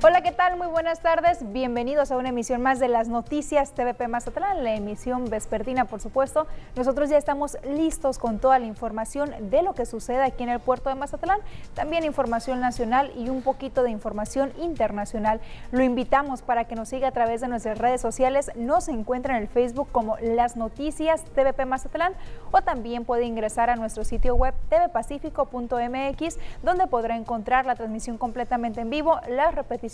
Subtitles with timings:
[0.00, 0.56] Hola, ¿qué tal?
[0.56, 1.52] Muy buenas tardes.
[1.52, 6.46] Bienvenidos a una emisión más de las noticias TVP Mazatlán, la emisión vespertina, por supuesto.
[6.76, 10.60] Nosotros ya estamos listos con toda la información de lo que sucede aquí en el
[10.60, 11.40] puerto de Mazatlán,
[11.74, 15.40] también información nacional y un poquito de información internacional.
[15.72, 18.52] Lo invitamos para que nos siga a través de nuestras redes sociales.
[18.54, 22.12] Nos encuentra en el Facebook como Las Noticias TVP Mazatlán
[22.52, 28.80] o también puede ingresar a nuestro sitio web tvpacifico.mx, donde podrá encontrar la transmisión completamente
[28.80, 29.87] en vivo, las repeticiones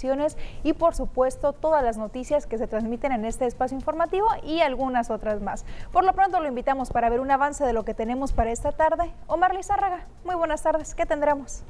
[0.63, 5.11] y por supuesto todas las noticias que se transmiten en este espacio informativo y algunas
[5.11, 5.65] otras más.
[5.93, 8.73] Por lo pronto lo invitamos para ver un avance de lo que tenemos para esta
[8.73, 9.11] tarde.
[9.27, 11.63] Omar Lizárraga, muy buenas tardes, ¿qué tendremos?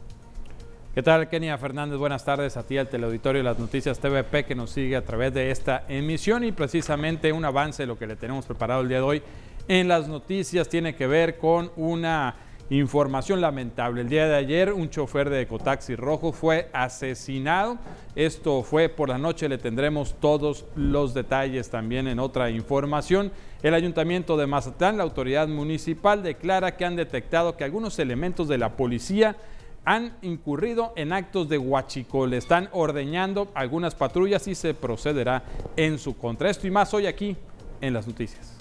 [0.94, 1.98] ¿Qué tal, Kenia Fernández?
[1.98, 5.34] Buenas tardes a ti, al teleauditorio de las noticias TVP que nos sigue a través
[5.34, 8.98] de esta emisión y precisamente un avance de lo que le tenemos preparado el día
[8.98, 9.22] de hoy
[9.68, 12.36] en las noticias tiene que ver con una
[12.70, 14.00] Información lamentable.
[14.00, 17.76] El día de ayer un chofer de Ecotaxi Rojo fue asesinado.
[18.16, 23.32] Esto fue por la noche, le tendremos todos los detalles también en otra información.
[23.62, 28.56] El Ayuntamiento de Mazatlán, la autoridad municipal, declara que han detectado que algunos elementos de
[28.56, 29.36] la policía
[29.84, 32.32] han incurrido en actos de huachicol.
[32.32, 35.42] Están ordeñando algunas patrullas y se procederá
[35.76, 36.48] en su contra.
[36.48, 37.36] Esto y más hoy aquí
[37.82, 38.53] en las noticias.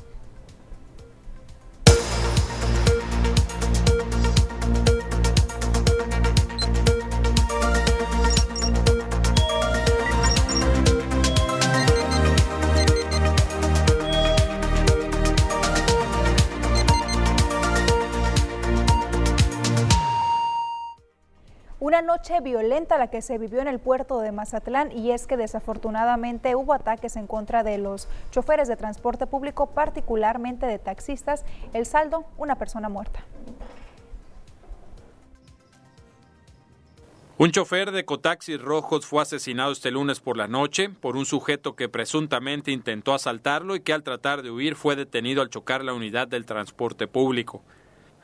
[21.93, 25.37] Una noche violenta la que se vivió en el puerto de Mazatlán y es que
[25.37, 31.45] desafortunadamente hubo ataques en contra de los choferes de transporte público, particularmente de taxistas.
[31.71, 33.23] El saldo, una persona muerta.
[37.37, 41.75] Un chofer de Cotaxis Rojos fue asesinado este lunes por la noche por un sujeto
[41.75, 45.93] que presuntamente intentó asaltarlo y que al tratar de huir fue detenido al chocar la
[45.93, 47.61] unidad del transporte público.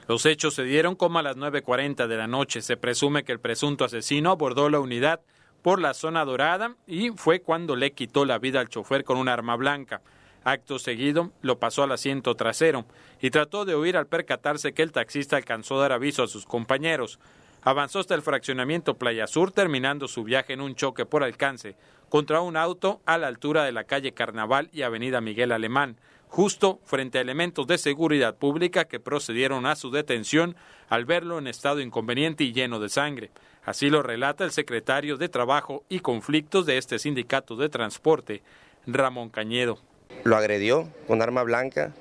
[0.10, 2.64] Los hechos se dieron como a las 9.40 de la noche.
[2.64, 5.22] Se presume que el presunto asesino abordó la unidad
[5.62, 9.30] por la zona dorada y fue cuando le quitó la vida al chofer con un
[9.30, 10.02] arma blanca.
[10.44, 12.86] Acto seguido, lo pasó al asiento trasero
[13.22, 16.48] y trató de huir al percatarse que el taxista alcanzó a dar aviso a sus
[16.48, 17.20] compañeros.
[17.62, 21.76] Avanzó hasta el fraccionamiento Playa Sur, terminando su viaje en un choque por alcance
[22.10, 25.98] contra un auto a la altura de la calle Carnaval y Avenida Miguel Alemán
[26.30, 30.56] justo frente a elementos de seguridad pública que procedieron a su detención
[30.88, 33.32] al verlo en estado inconveniente y lleno de sangre.
[33.66, 38.42] Así lo relata el secretario de Trabajo y Conflictos de este sindicato de transporte,
[38.88, 39.80] Ramón Cañedo.
[40.24, 41.94] Lo agredió con arma blanca,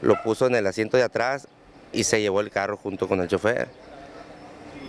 [0.00, 1.46] lo puso en el asiento de atrás
[1.92, 3.68] y se llevó el carro junto con el chofer.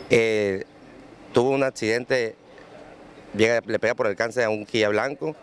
[0.09, 0.66] Eh,
[1.34, 2.35] tuvo un accidente,
[3.34, 5.35] le pega por alcance a un quilla blanco,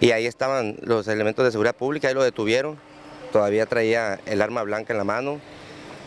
[0.00, 2.78] y ahí estaban los elementos de seguridad pública, ahí lo detuvieron,
[3.32, 5.40] todavía traía el arma blanca en la mano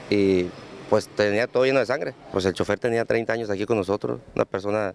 [0.10, 0.48] y
[0.90, 2.14] pues tenía todo lleno de sangre.
[2.32, 4.94] Pues el chofer tenía 30 años aquí con nosotros, una persona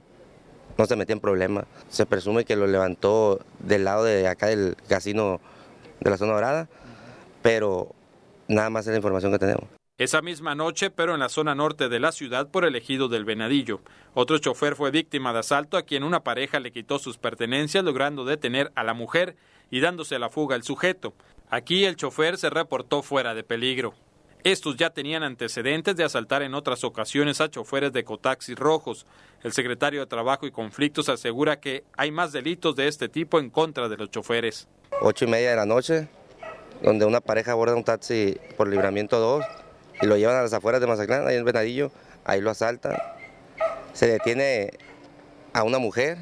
[0.78, 1.64] no se metía en problemas.
[1.88, 5.40] Se presume que lo levantó del lado de acá del casino
[6.00, 6.68] de la zona dorada,
[7.42, 7.94] pero
[8.48, 9.81] nada más es la información que tenemos.
[10.02, 13.24] Esa misma noche, pero en la zona norte de la ciudad por el ejido del
[13.24, 13.82] Venadillo.
[14.14, 18.24] Otro chofer fue víctima de asalto a quien una pareja le quitó sus pertenencias logrando
[18.24, 19.36] detener a la mujer
[19.70, 21.14] y dándose la fuga el sujeto.
[21.50, 23.94] Aquí el chofer se reportó fuera de peligro.
[24.42, 29.06] Estos ya tenían antecedentes de asaltar en otras ocasiones a choferes de cotaxis rojos.
[29.44, 33.50] El secretario de Trabajo y Conflictos asegura que hay más delitos de este tipo en
[33.50, 34.66] contra de los choferes.
[35.00, 36.08] Ocho y media de la noche,
[36.82, 39.61] donde una pareja aborda un taxi por libramiento 2
[40.02, 41.92] y lo llevan a las afueras de Mazatlán, ahí en Venadillo,
[42.24, 42.96] ahí lo asaltan.
[43.92, 44.72] Se detiene
[45.52, 46.18] a una mujer,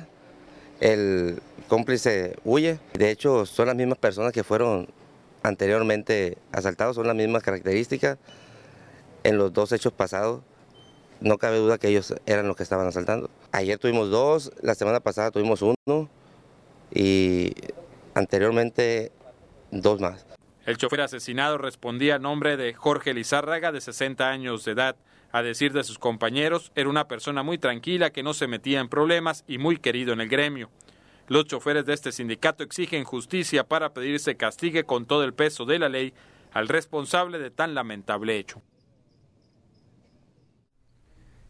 [0.80, 2.78] el cómplice huye.
[2.92, 4.88] De hecho, son las mismas personas que fueron
[5.42, 8.18] anteriormente asaltados, son las mismas características.
[9.22, 10.42] En los dos hechos pasados,
[11.20, 13.30] no cabe duda que ellos eran los que estaban asaltando.
[13.52, 16.08] Ayer tuvimos dos, la semana pasada tuvimos uno
[16.92, 17.54] y
[18.14, 19.10] anteriormente
[19.70, 20.29] dos más.
[20.70, 24.94] El chofer asesinado respondía a nombre de Jorge Lizárraga, de 60 años de edad.
[25.32, 28.88] A decir de sus compañeros, era una persona muy tranquila que no se metía en
[28.88, 30.70] problemas y muy querido en el gremio.
[31.26, 35.80] Los choferes de este sindicato exigen justicia para pedirse castigue con todo el peso de
[35.80, 36.14] la ley
[36.52, 38.62] al responsable de tan lamentable hecho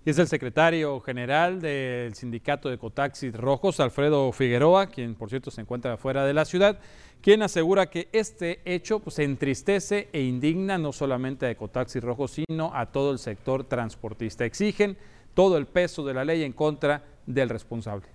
[0.05, 5.51] y es el secretario general del sindicato de Cotaxis Rojos, Alfredo Figueroa, quien por cierto
[5.51, 6.79] se encuentra fuera de la ciudad,
[7.21, 12.75] quien asegura que este hecho pues, entristece e indigna no solamente a Cotaxis Rojos, sino
[12.75, 14.47] a todo el sector transportista.
[14.47, 14.97] Exigen
[15.35, 18.07] todo el peso de la ley en contra del responsable.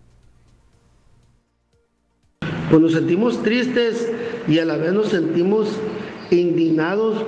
[2.70, 4.12] pues nos sentimos tristes
[4.48, 5.70] y a la vez nos sentimos
[6.32, 7.24] indignados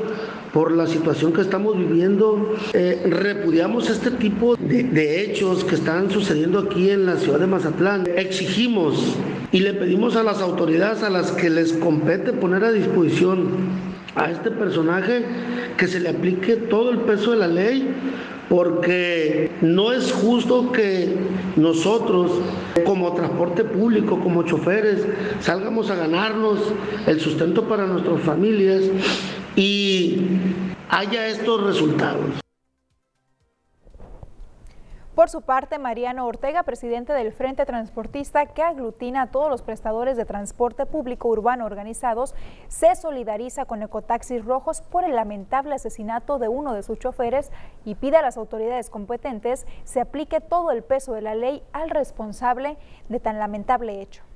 [0.53, 2.55] por la situación que estamos viviendo.
[2.73, 7.47] Eh, repudiamos este tipo de, de, hechos que están sucediendo aquí en la ciudad de
[7.47, 8.07] Mazatlán.
[8.15, 9.15] Exigimos
[9.51, 13.47] y le pedimos a las autoridades a las que les compete poner a disposición
[14.15, 15.23] a este personaje
[15.77, 17.87] que se le aplique todo el peso de la ley
[18.49, 21.15] porque no es justo que
[21.55, 22.31] nosotros
[22.85, 25.05] como transporte público, como choferes,
[25.41, 26.59] salgamos a ganarnos
[27.07, 28.83] el sustento para nuestras familias
[29.57, 30.21] y
[30.87, 32.39] haya estos resultados.
[35.15, 40.15] Por su parte, Mariano Ortega, presidente del Frente Transportista, que aglutina a todos los prestadores
[40.15, 42.35] de transporte público urbano organizados,
[42.67, 47.51] se solidariza con Ecotaxis Rojos por el lamentable asesinato de uno de sus choferes
[47.83, 51.89] y pide a las autoridades competentes se aplique todo el peso de la ley al
[51.89, 52.77] responsable
[53.09, 54.26] de tan lamentable hecho.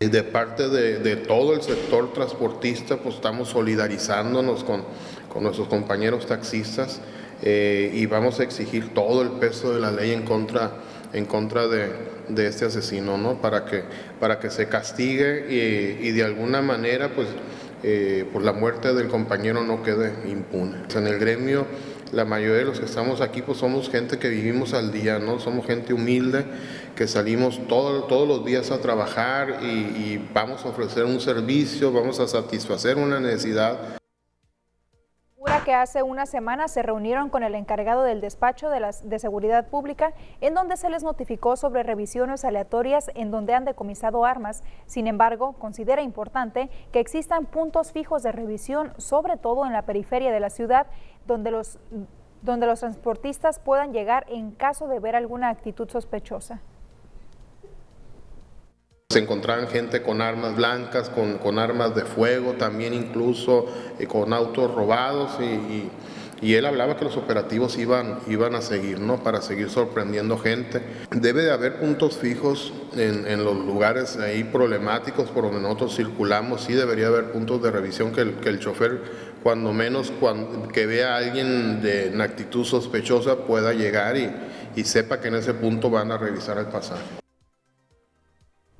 [0.00, 4.82] De parte de, todo el sector transportista, pues estamos solidarizándonos con,
[5.28, 7.02] con nuestros compañeros taxistas.
[7.42, 10.70] Eh, y vamos a exigir todo el peso de la ley en contra,
[11.12, 11.90] en contra de,
[12.28, 13.42] de este asesino, ¿no?
[13.42, 13.84] Para que,
[14.18, 17.28] para que se castigue y, y de alguna manera, pues,
[17.82, 20.78] eh, la muerte del compañero no quede impune.
[20.94, 21.66] En el gremio,
[22.12, 25.38] la mayoría de los que estamos aquí, pues somos gente que vivimos al día, ¿no?
[25.40, 26.44] Somos gente humilde,
[27.00, 31.90] que salimos todo, todos los días a trabajar y, y vamos a ofrecer un servicio,
[31.90, 33.78] vamos a satisfacer una necesidad
[35.64, 40.12] que hace una semana se reunieron con el encargado del despacho de, de seguridad pública
[40.42, 44.62] en donde se les notificó sobre revisiones aleatorias en donde han decomisado armas.
[44.84, 50.32] Sin embargo, considera importante que existan puntos fijos de revisión, sobre todo en la periferia
[50.32, 50.86] de la ciudad,
[51.26, 51.78] donde los,
[52.42, 56.60] donde los transportistas puedan llegar en caso de ver alguna actitud sospechosa.
[59.10, 63.66] Se encontraban gente con armas blancas, con, armas de fuego, también incluso
[63.98, 65.90] eh, con autos robados y,
[66.54, 69.22] él hablaba que los operativos iban, iban a seguir, ¿no?
[69.22, 70.80] Para seguir sorprendiendo gente.
[71.10, 76.72] Debe de haber puntos fijos en, los lugares ahí problemáticos por donde nosotros circulamos, sí
[76.74, 79.02] debería haber puntos de revisión que el, que el chofer,
[79.42, 80.12] cuando menos
[80.72, 84.30] que vea a alguien de en actitud sospechosa, pueda llegar y,
[84.76, 87.20] y sepa que en ese punto van a revisar el pasaje.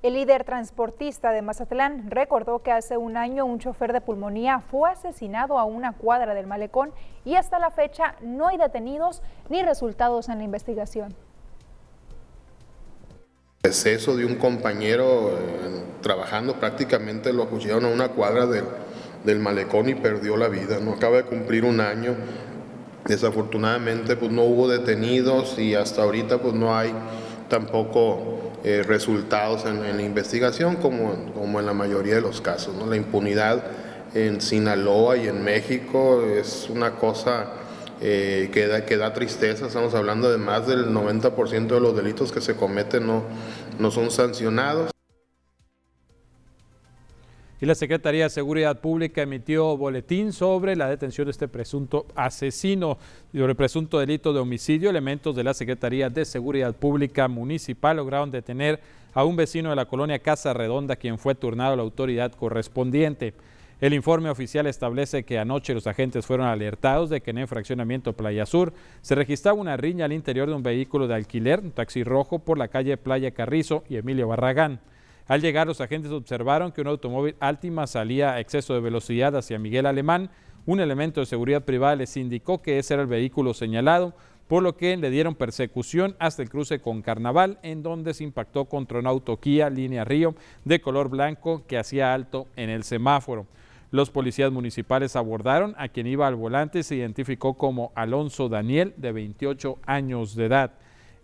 [0.03, 4.89] El líder transportista de Mazatlán recordó que hace un año un chofer de pulmonía fue
[4.89, 6.91] asesinado a una cuadra del malecón
[7.27, 9.21] y hasta la fecha no hay detenidos
[9.51, 11.15] ni resultados en la investigación.
[13.63, 19.91] El exceso de un compañero eh, trabajando prácticamente lo acuchillaron a una cuadra del, malecón
[19.91, 20.81] y perdió la vida.
[20.81, 22.15] No acaba de cumplir un año.
[23.05, 26.95] Desafortunadamente pues no hubo detenidos y hasta ahorita pues no hay
[27.51, 32.75] tampoco eh, resultados en, la investigación como, como en la mayoría de los casos.
[32.87, 33.63] La impunidad
[34.15, 37.47] en Sinaloa y en México es una cosa
[38.01, 39.67] eh, que, da, que da tristeza.
[39.67, 43.23] Estamos hablando de más del 90% de los delitos que se cometen no,
[43.79, 44.91] no son sancionados
[47.61, 52.97] y la Secretaría de Seguridad Pública emitió boletín sobre la detención de este presunto asesino,
[53.33, 54.89] sobre el presunto delito de homicidio.
[54.89, 58.81] Elementos de la Secretaría de Seguridad Pública Municipal lograron detener
[59.13, 63.35] a un vecino de la colonia Casa Redonda, quien fue turnado a la autoridad correspondiente.
[63.81, 68.15] El informe oficial establece que anoche los agentes fueron alertados de que en el fraccionamiento
[68.15, 72.05] Playa Sur se registraba una riña al interior de un vehículo de alquiler, un taxi
[72.05, 74.81] rojo, por la calle Playa Carrizo y Emilio Barragán.
[75.31, 79.61] Al llegar, los agentes observaron que un automóvil Altima salía a exceso de velocidad hacia
[79.61, 80.29] Miguel Alemán.
[80.67, 84.13] Un elemento de seguridad privada les indicó que ese era el vehículo señalado,
[84.49, 88.65] por lo que le dieron persecución hasta el cruce con Carnaval, en donde se impactó
[88.65, 90.35] contra un auto Kia línea Río
[90.65, 93.47] de color blanco que hacía alto en el semáforo.
[93.93, 99.13] Los policías municipales abordaron a quien iba al volante, se identificó como Alonso Daniel, de
[99.13, 100.73] 28 años de edad.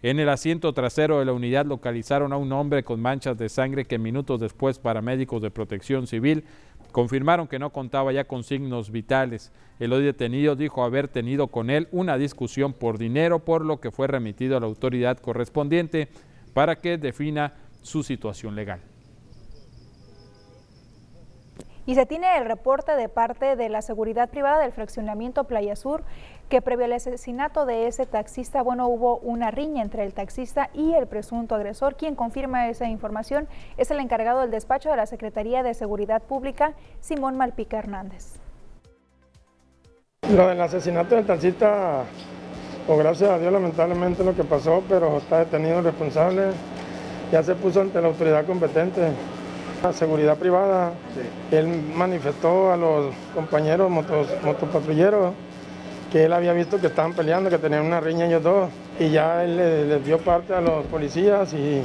[0.06, 3.86] En el asiento trasero de la unidad localizaron a un hombre con manchas de sangre
[3.86, 6.44] que minutos después paramédicos de protección civil
[6.92, 9.50] confirmaron que no contaba ya con signos vitales.
[9.80, 13.90] El hoy detenido dijo haber tenido con él una discusión por dinero, por lo que
[13.90, 16.08] fue remitido a la autoridad correspondiente
[16.54, 18.78] para que defina su situación legal.
[21.86, 26.02] Y se tiene el reporte de parte de la seguridad privada del fraccionamiento Playa Sur
[26.48, 30.94] que previo al asesinato de ese taxista, bueno, hubo una riña entre el taxista y
[30.94, 31.96] el presunto agresor.
[31.96, 36.74] Quien confirma esa información es el encargado del despacho de la Secretaría de Seguridad Pública,
[37.00, 38.34] Simón Malpica Hernández.
[40.30, 42.04] Lo del asesinato del taxista,
[42.88, 46.50] o gracias a Dios lamentablemente lo que pasó, pero está detenido el responsable.
[47.32, 49.10] ya se puso ante la autoridad competente.
[49.82, 50.92] La seguridad privada,
[51.50, 55.32] él manifestó a los compañeros motos, motopatrulleros
[56.10, 59.44] que él había visto que estaban peleando, que tenían una riña ellos dos, y ya
[59.44, 59.56] él
[59.88, 61.82] les, dio parte a los policías y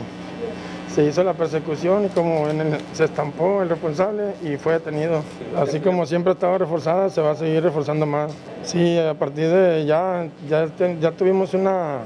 [0.93, 2.45] se hizo la persecución y como
[2.93, 5.24] se estampó el responsable y fue detenido.
[5.57, 8.31] Así como siempre ha estado reforzada, se va a seguir reforzando más.
[8.63, 10.67] Sí, a partir de ya, ya,
[11.00, 12.00] ya tuvimos una,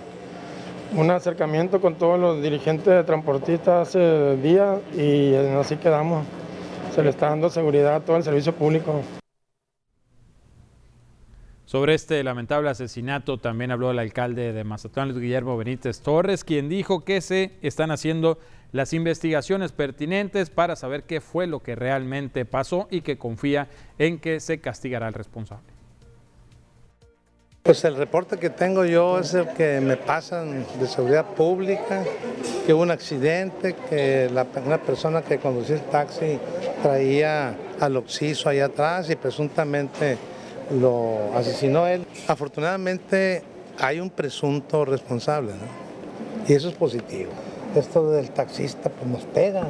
[0.96, 6.26] un acercamiento con todos los dirigentes de transportistas hace días y así quedamos.
[6.94, 9.02] Se le está dando seguridad a todo el servicio público.
[11.66, 17.04] Sobre este lamentable asesinato también habló el alcalde de Mazatlán, Guillermo Benítez Torres, quien dijo
[17.04, 18.38] que se están haciendo
[18.72, 24.20] las investigaciones pertinentes para saber qué fue lo que realmente pasó y que confía en
[24.20, 25.75] que se castigará al responsable.
[27.66, 32.04] Pues el reporte que tengo yo es el que me pasan de seguridad pública,
[32.64, 34.30] que hubo un accidente, que
[34.64, 36.38] una persona que conducía el taxi
[36.84, 40.16] traía al oxiso allá atrás y presuntamente
[40.80, 42.06] lo asesinó él.
[42.28, 43.42] Afortunadamente
[43.80, 46.48] hay un presunto responsable, ¿no?
[46.48, 47.32] Y eso es positivo.
[47.76, 49.64] Esto del taxista pues nos pega.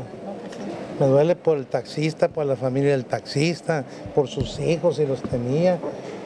[0.99, 5.21] Me duele por el taxista, por la familia del taxista, por sus hijos si los
[5.21, 5.77] tenía,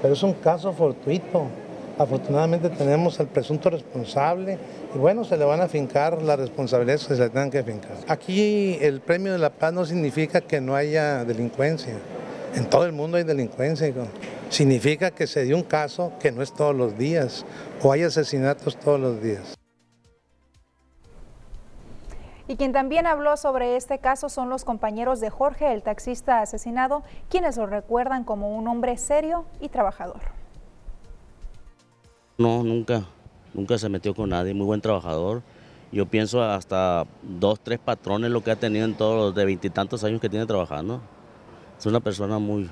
[0.02, 1.48] pero es un caso fortuito.
[1.98, 4.58] Afortunadamente tenemos al presunto responsable
[4.96, 7.92] y bueno, se le van a fincar las responsabilidades que se le tengan que fincar.
[8.08, 11.96] Aquí el premio de la paz no significa que no haya delincuencia.
[12.56, 13.94] En todo el mundo hay delincuencia
[14.50, 17.46] significa que se dio un caso que no es todos los días
[17.82, 19.59] o hay asesinatos todos los días.
[22.50, 27.04] Y quien también habló sobre este caso son los compañeros de Jorge, el taxista asesinado,
[27.30, 30.22] quienes lo recuerdan como un hombre serio y trabajador.
[32.40, 33.04] No, nunca,
[33.54, 35.44] nunca se metió con nadie, muy buen trabajador.
[35.92, 40.04] Yo pienso hasta dos, tres patrones lo que ha tenido en todos los de veintitantos
[40.04, 41.02] años que tiene trabajando.
[41.78, 42.68] Es una persona muy,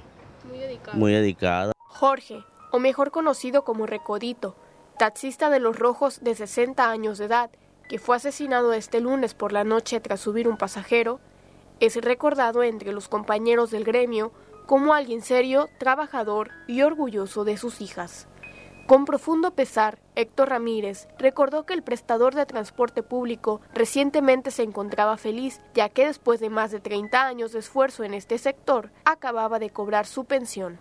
[0.93, 1.73] muy dedicada.
[1.89, 4.55] Jorge, o mejor conocido como Recodito,
[4.97, 7.51] taxista de los Rojos de 60 años de edad,
[7.89, 11.19] que fue asesinado este lunes por la noche tras subir un pasajero,
[11.79, 14.31] es recordado entre los compañeros del gremio
[14.65, 18.27] como alguien serio, trabajador y orgulloso de sus hijas.
[18.87, 25.17] Con profundo pesar, Héctor Ramírez recordó que el prestador de transporte público recientemente se encontraba
[25.17, 29.59] feliz, ya que después de más de 30 años de esfuerzo en este sector, acababa
[29.59, 30.79] de cobrar su pensión.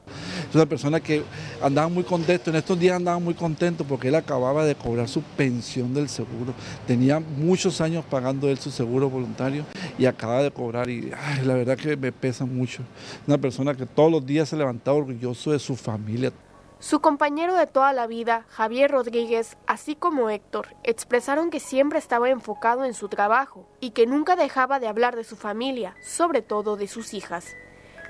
[0.57, 1.23] Es una persona que
[1.61, 5.21] andaba muy contento, en estos días andaba muy contento porque él acababa de cobrar su
[5.21, 6.55] pensión del seguro.
[6.87, 9.67] Tenía muchos años pagando él su seguro voluntario
[9.99, 11.13] y acaba de cobrar y
[11.45, 12.85] la verdad que me pesa mucho.
[13.27, 16.33] Una persona que todos los días se levantaba orgulloso de su familia.
[16.79, 22.31] Su compañero de toda la vida, Javier Rodríguez, así como Héctor, expresaron que siempre estaba
[22.31, 26.77] enfocado en su trabajo y que nunca dejaba de hablar de su familia, sobre todo
[26.77, 27.45] de sus hijas.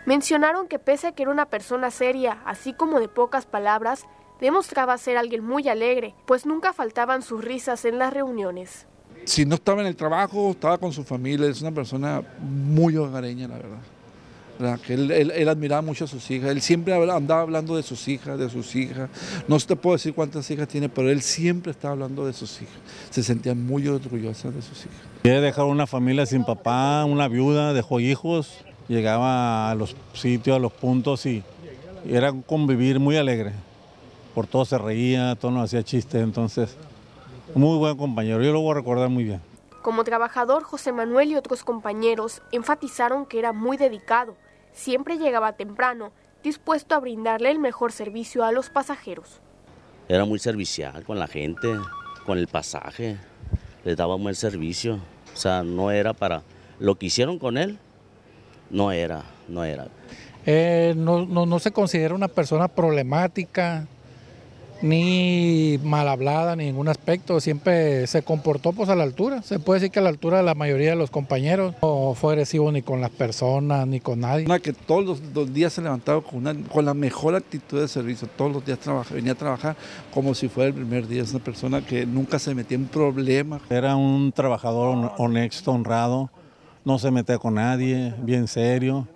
[0.06, 4.04] Mencionaron que pese a que era una persona seria, así como de pocas palabras,
[4.40, 8.86] demostraba ser alguien muy alegre, pues nunca faltaban sus risas en las reuniones.
[9.25, 13.48] Si no estaba en el trabajo, estaba con su familia, es una persona muy hogareña,
[13.48, 13.78] la verdad
[14.86, 18.48] que él, admiraba mucho a sus hijas, él siempre andaba hablando de sus hijas, de
[18.48, 19.10] sus hijas,
[19.48, 22.76] no te puedo decir cuántas hijas tiene, pero él siempre estaba hablando de sus hijas,
[23.10, 25.00] se sentía muy orgullosa de sus hijas.
[25.22, 30.61] Quiere dejar una familia sin papá, una viuda, dejó hijos, llegaba a los sitios, a
[30.61, 31.43] los puntos y,
[32.09, 33.52] era un convivir muy alegre,
[34.35, 36.76] por todo se reía, todo nos hacía chistes, entonces
[37.55, 39.40] muy buen compañero, yo lo voy a recordar muy bien.
[39.83, 44.37] Como trabajador, José Manuel y otros compañeros enfatizaron que era muy dedicado,
[44.73, 46.12] siempre llegaba temprano,
[46.45, 49.40] dispuesto a brindarle el mejor servicio a los pasajeros.
[50.09, 51.75] Era muy servicial con la gente,
[52.25, 53.16] con el pasaje,
[53.85, 55.00] le daba un buen servicio.
[55.33, 56.43] O sea, no era para...
[56.78, 57.78] Lo que hicieron con él,
[58.70, 59.88] no era, no era.
[60.44, 63.87] Eh, no, no se considera una persona problemática,
[64.82, 69.80] ni mal hablada, ni ningún aspecto, siempre se comportó pues a la altura, se puede
[69.80, 72.82] decir que a la altura de la mayoría de los compañeros, no fue agresivo ni
[72.82, 74.46] con las personas, ni con nadie.
[74.46, 78.28] Una que todos los, días se levantaba con, una, con la mejor actitud de servicio,
[78.37, 79.76] todos los días trabaja, venía a trabajar
[80.12, 83.62] como si fuera el primer día, es una persona que nunca se metía en problemas.
[83.70, 86.30] Era un trabajador honesto, honrado,
[86.87, 89.09] no se metía con nadie, bien serio.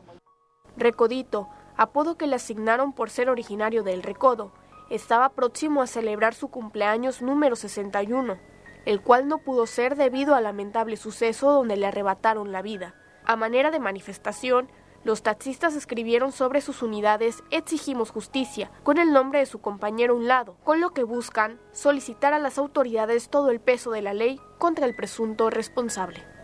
[0.77, 4.53] Recodito, apodo que le asignaron por ser originario del Recodo,
[4.91, 8.39] estaba próximo a celebrar su cumpleaños número 61,
[8.87, 12.97] el cual no pudo ser debido al lamentable suceso donde le arrebataron la vida.
[13.25, 14.69] A manera de manifestación,
[15.05, 20.17] los taxistas escribieron sobre sus unidades Exigimos justicia, con el nombre de su compañero a
[20.17, 24.12] un lado, con lo que buscan solicitar a las autoridades todo el peso de la
[24.12, 26.39] ley contra el presunto responsable.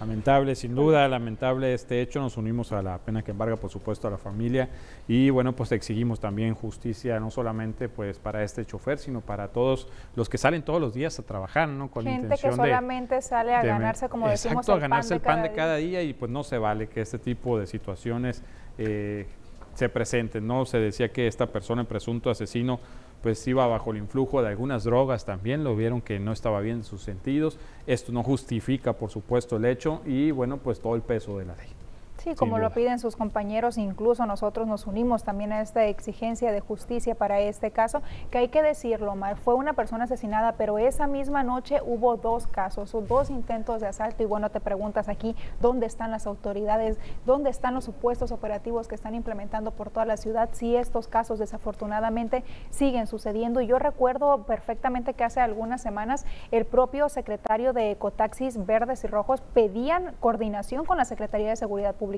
[0.00, 2.20] Lamentable, sin duda, lamentable este hecho.
[2.20, 4.70] Nos unimos a la pena que embarga, por supuesto, a la familia
[5.06, 9.88] y bueno, pues exigimos también justicia, no solamente pues para este chofer, sino para todos
[10.16, 11.90] los que salen todos los días a trabajar, ¿no?
[11.90, 15.52] Con Gente que solamente sale a ganarse, como decimos, el a ganarse el pan de
[15.52, 18.42] cada día y pues no se vale que este tipo de situaciones
[18.78, 19.26] eh,
[19.74, 20.64] se presenten, ¿no?
[20.64, 22.80] Se decía que esta persona, el presunto asesino,
[23.22, 26.78] pues iba bajo el influjo de algunas drogas también, lo vieron que no estaba bien
[26.78, 27.58] en sus sentidos.
[27.86, 31.56] Esto no justifica, por supuesto, el hecho y bueno, pues todo el peso de la
[31.56, 31.79] ley.
[32.22, 36.60] Sí, como lo piden sus compañeros, incluso nosotros nos unimos también a esta exigencia de
[36.60, 41.06] justicia para este caso, que hay que decirlo, Omar, fue una persona asesinada, pero esa
[41.06, 45.86] misma noche hubo dos casos, dos intentos de asalto y bueno, te preguntas aquí, ¿dónde
[45.86, 46.98] están las autoridades?
[47.24, 51.38] ¿Dónde están los supuestos operativos que están implementando por toda la ciudad si estos casos
[51.38, 53.62] desafortunadamente siguen sucediendo?
[53.62, 59.06] Y yo recuerdo perfectamente que hace algunas semanas el propio secretario de Ecotaxis Verdes y
[59.06, 62.09] Rojos pedían coordinación con la Secretaría de Seguridad Pública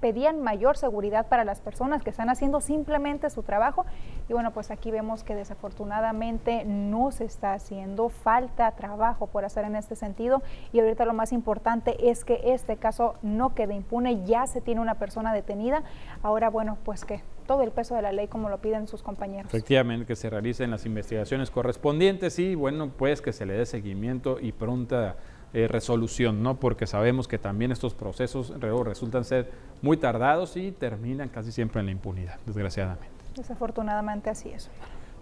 [0.00, 3.86] pedían mayor seguridad para las personas que están haciendo simplemente su trabajo.
[4.28, 9.64] Y bueno, pues aquí vemos que desafortunadamente no se está haciendo, falta trabajo por hacer
[9.64, 10.42] en este sentido.
[10.72, 14.80] Y ahorita lo más importante es que este caso no quede impune, ya se tiene
[14.80, 15.82] una persona detenida.
[16.22, 19.46] Ahora, bueno, pues que todo el peso de la ley como lo piden sus compañeros.
[19.46, 24.38] Efectivamente, que se realicen las investigaciones correspondientes y bueno, pues que se le dé seguimiento
[24.40, 25.16] y pronta
[25.52, 26.56] eh, resolución, ¿no?
[26.56, 29.50] Porque sabemos que también estos procesos resultan ser
[29.82, 33.08] muy tardados y terminan casi siempre en la impunidad, desgraciadamente.
[33.34, 34.68] Desafortunadamente así es.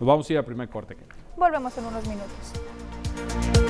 [0.01, 0.97] Nos vamos a ir al primer corte.
[1.37, 3.64] Volvemos en unos minutos.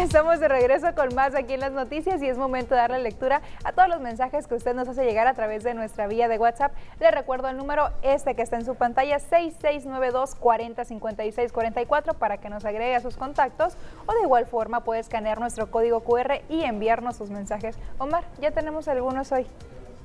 [0.00, 3.42] Estamos de regreso con más aquí en las noticias y es momento de darle lectura
[3.64, 6.38] a todos los mensajes que usted nos hace llegar a través de nuestra vía de
[6.38, 6.72] WhatsApp.
[6.98, 12.64] Le recuerdo el número este que está en su pantalla 6692 405644 para que nos
[12.64, 13.74] agregue a sus contactos
[14.06, 17.78] o de igual forma puede escanear nuestro código QR y enviarnos sus mensajes.
[17.98, 19.46] Omar, ya tenemos algunos hoy.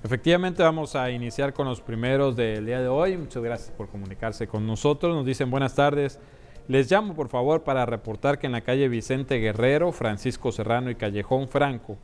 [0.03, 3.15] Efectivamente, vamos a iniciar con los primeros del día de hoy.
[3.17, 5.15] Muchas gracias por comunicarse con nosotros.
[5.15, 6.19] Nos dicen buenas tardes.
[6.67, 10.95] Les llamo por favor para reportar que en la calle Vicente Guerrero, Francisco Serrano y
[10.95, 11.97] Callejón Franco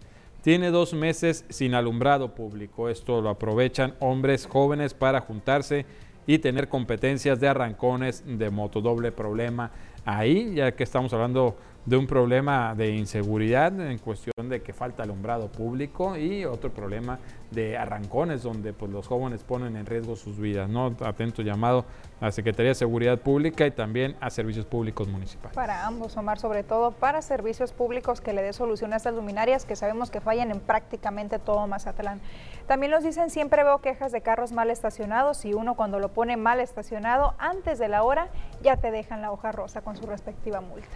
[0.44, 2.88] tiene dos meses sin alumbrado público.
[2.88, 5.88] Esto lo aprovechan hombres jóvenes para juntarse
[6.28, 8.82] y tener competencias de arrancones de moto.
[8.82, 9.72] Doble problema
[10.06, 15.02] ahí, ya que estamos hablando de un problema de inseguridad en cuestión de que falta
[15.02, 17.18] alumbrado público y otro problema
[17.50, 20.70] de arrancones donde pues, los jóvenes ponen en riesgo sus vidas.
[20.70, 20.96] ¿no?
[21.04, 21.86] Atento llamado
[22.22, 25.56] a Secretaría de Seguridad Pública y también a Servicios Públicos Municipales.
[25.56, 29.66] Para ambos, Omar, sobre todo para servicios públicos que le dé solución a estas luminarias
[29.66, 32.22] que sabemos que fallan en prácticamente todo Mazatlán.
[32.68, 36.38] También nos dicen, siempre veo quejas de carros mal estacionados y uno cuando lo pone
[36.38, 38.30] mal estacionado antes de la hora
[38.62, 40.88] ya te dejan la hoja rosa con su respectiva multa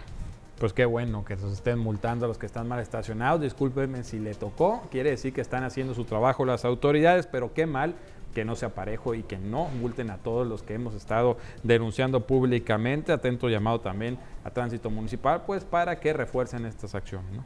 [0.58, 3.40] pues qué bueno que se estén multando a los que están mal estacionados.
[3.40, 7.66] Discúlpenme si le tocó, quiere decir que están haciendo su trabajo las autoridades, pero qué
[7.66, 7.94] mal
[8.34, 12.26] que no se aparejo y que no multen a todos los que hemos estado denunciando
[12.26, 13.12] públicamente.
[13.12, 17.32] Atento llamado también a Tránsito Municipal, pues para que refuercen estas acciones.
[17.32, 17.44] ¿no?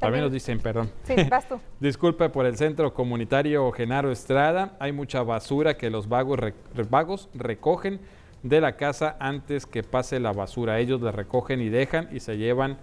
[0.00, 0.90] También nos dicen, perdón.
[1.04, 1.46] Sí, vas
[1.80, 4.76] Disculpe por el centro comunitario Genaro Estrada.
[4.80, 6.40] Hay mucha basura que los vagos,
[6.90, 8.00] vagos recogen
[8.42, 10.78] de la casa antes que pase la basura.
[10.78, 12.78] Ellos la recogen y dejan y se llevan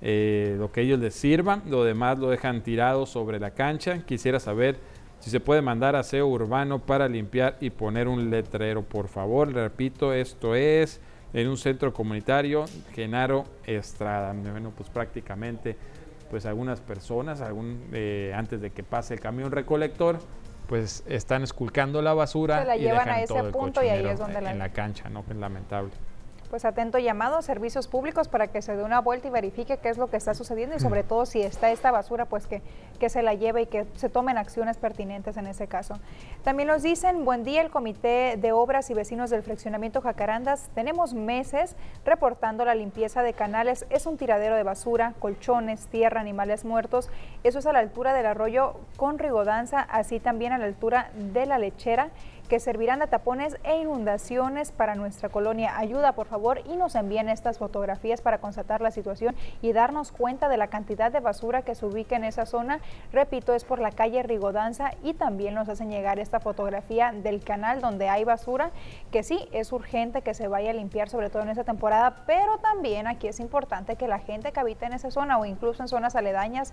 [0.00, 1.62] eh, lo que ellos les sirvan.
[1.68, 4.04] Lo demás lo dejan tirado sobre la cancha.
[4.06, 4.78] Quisiera saber
[5.20, 9.52] si se puede mandar aseo urbano para limpiar y poner un letrero, por favor.
[9.52, 11.00] repito, esto es
[11.32, 14.32] en un centro comunitario Genaro Estrada.
[14.34, 15.76] Bueno, pues prácticamente
[16.30, 20.18] pues algunas personas, algún, eh, antes de que pase el camión recolector,
[20.66, 24.40] pues están esculcando la basura Se la llevan a ese punto y ahí es donde
[24.40, 24.50] la...
[24.50, 25.24] en la cancha, ¿no?
[25.28, 25.90] Es lamentable
[26.54, 29.88] pues atento llamado a servicios públicos para que se dé una vuelta y verifique qué
[29.88, 31.06] es lo que está sucediendo y sobre mm.
[31.08, 32.62] todo si está esta basura, pues que,
[33.00, 35.98] que se la lleve y que se tomen acciones pertinentes en ese caso.
[36.44, 40.70] También nos dicen, buen día, el Comité de Obras y Vecinos del Fraccionamiento Jacarandas.
[40.76, 43.84] Tenemos meses reportando la limpieza de canales.
[43.90, 47.10] Es un tiradero de basura, colchones, tierra, animales muertos.
[47.42, 51.46] Eso es a la altura del arroyo con Rigodanza, así también a la altura de
[51.46, 52.10] la lechera
[52.54, 55.76] que servirán de tapones e inundaciones para nuestra colonia.
[55.76, 60.48] Ayuda, por favor, y nos envíen estas fotografías para constatar la situación y darnos cuenta
[60.48, 62.78] de la cantidad de basura que se ubica en esa zona.
[63.12, 67.80] Repito, es por la calle Rigodanza y también nos hacen llegar esta fotografía del canal
[67.80, 68.70] donde hay basura,
[69.10, 72.58] que sí, es urgente que se vaya a limpiar, sobre todo en esta temporada, pero
[72.58, 75.88] también aquí es importante que la gente que habita en esa zona o incluso en
[75.88, 76.72] zonas aledañas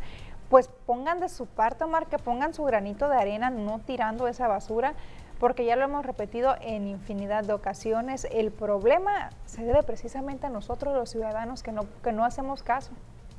[0.51, 4.49] pues pongan de su parte, Omar, que pongan su granito de arena no tirando esa
[4.49, 4.93] basura,
[5.41, 10.49] porque ya lo hemos repetido en infinidad de ocasiones, el problema se debe precisamente a
[10.51, 12.91] nosotros los ciudadanos que no, que no hacemos caso.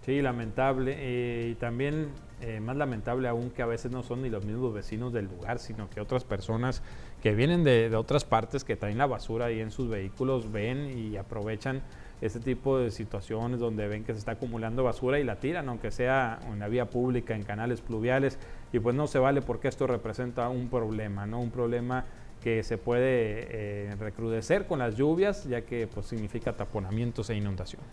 [0.04, 0.96] Sí, lamentable.
[0.98, 2.08] Eh, y también
[2.40, 5.60] eh, más lamentable aún que a veces no son ni los mismos vecinos del lugar,
[5.60, 6.82] sino que otras personas
[7.22, 11.16] que vienen de, otras partes, que traen la basura ahí en sus vehículos, ven y
[11.16, 11.82] aprovechan
[12.22, 15.90] este tipo de situaciones donde ven que se está acumulando basura y la tiran, aunque
[15.90, 18.38] sea en la vía pública, en canales pluviales,
[18.72, 21.40] y pues no se vale porque esto representa un problema, ¿no?
[21.40, 22.04] Un problema
[22.40, 27.88] que se puede eh, recrudecer con las lluvias, ya que pues significa taponamientos e inundaciones.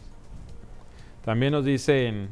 [1.25, 2.29] También nos dicen,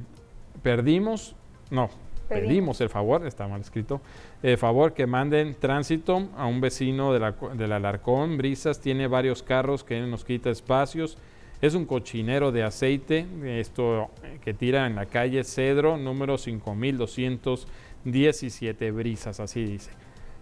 [0.61, 1.35] perdimos,
[1.71, 1.89] no,
[2.29, 4.01] pedimos el favor, está mal escrito,
[4.43, 9.41] el favor que manden tránsito a un vecino de la, del Alarcón, Brisas, tiene varios
[9.41, 11.17] carros que nos quita espacios,
[11.61, 13.25] es un cochinero de aceite,
[13.59, 19.89] esto eh, que tira en la calle Cedro, número 5217 Brisas, así dice.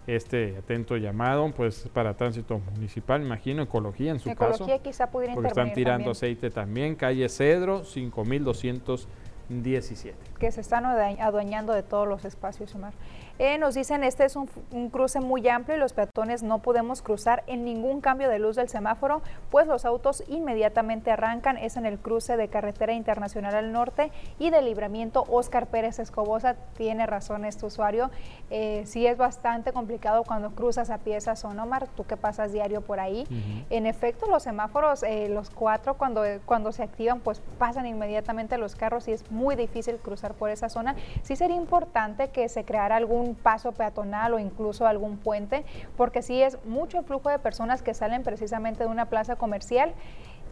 [0.06, 4.64] Este atento llamado, pues para tránsito municipal, imagino, ecología en su caso.
[4.64, 6.12] Ecología quizá pudiera Porque están tirando también.
[6.12, 10.16] aceite también, calle Cedro, 5217.
[10.38, 12.92] Que se están adueñando de todos los espacios, Omar.
[13.38, 17.02] Eh, nos dicen, este es un, un, cruce muy amplio y los peatones no podemos
[17.02, 19.20] cruzar en ningún cambio de luz del semáforo,
[19.50, 21.58] pues los autos inmediatamente arrancan.
[21.58, 26.56] Es en el cruce de Carretera Internacional al Norte y de Libramiento Oscar Pérez Escobosa.
[26.76, 28.10] Tiene razón este usuario.
[28.50, 32.52] Eh, sí es bastante complicado cuando cruzas a pie esa zona, Omar, tú que pasas
[32.52, 33.26] diario por ahí.
[33.30, 33.64] Uh -huh.
[33.70, 38.76] En efecto, los semáforos, eh, los cuatro, cuando, cuando se activan, pues pasan inmediatamente los
[38.76, 40.94] carros y es muy difícil cruzar por esa zona.
[41.22, 45.64] Sí sería importante que se creara algún paso peatonal o incluso algún puente,
[45.96, 49.92] porque sí es mucho flujo de personas que salen precisamente de una plaza comercial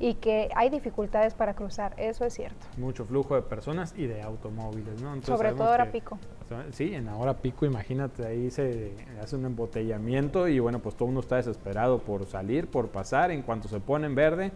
[0.01, 2.67] y que hay dificultades para cruzar, eso es cierto.
[2.77, 5.15] Mucho flujo de personas y de automóviles, ¿no?
[5.15, 6.19] Entonces Sobre todo hora pico.
[6.73, 11.09] Sí, en la hora pico, imagínate, ahí se hace un embotellamiento y bueno, pues todo
[11.09, 14.53] uno está desesperado por salir, por pasar, en cuanto se pone en verde,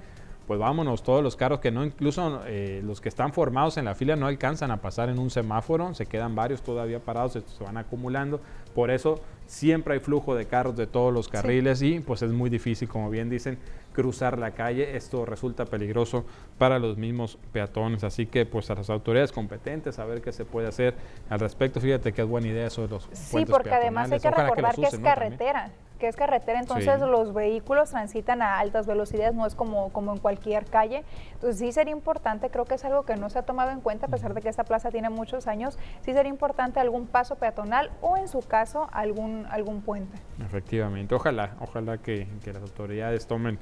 [0.48, 3.94] pues vámonos, todos los carros que no, incluso eh, los que están formados en la
[3.94, 7.62] fila no alcanzan a pasar en un semáforo, se quedan varios todavía parados, se, se
[7.62, 8.40] van acumulando,
[8.74, 11.96] por eso siempre hay flujo de carros de todos los carriles sí.
[11.96, 13.58] y pues es muy difícil, como bien dicen,
[13.92, 16.24] cruzar la calle, esto resulta peligroso
[16.56, 20.46] para los mismos peatones, así que pues a las autoridades competentes a ver qué se
[20.46, 20.94] puede hacer
[21.28, 24.30] al respecto, fíjate que es buena idea eso de los Sí, porque además hay que
[24.30, 25.72] recordar que, que, es carretera.
[25.98, 27.06] Que es carretera, entonces sí.
[27.06, 31.04] los vehículos transitan a altas velocidades, no es como, como en cualquier calle.
[31.34, 34.06] Entonces sí sería importante, creo que es algo que no se ha tomado en cuenta,
[34.06, 37.90] a pesar de que esta plaza tiene muchos años, sí sería importante algún paso peatonal
[38.00, 40.18] o en su caso algún, algún puente.
[40.40, 43.58] Efectivamente, ojalá, ojalá que, que las autoridades tomen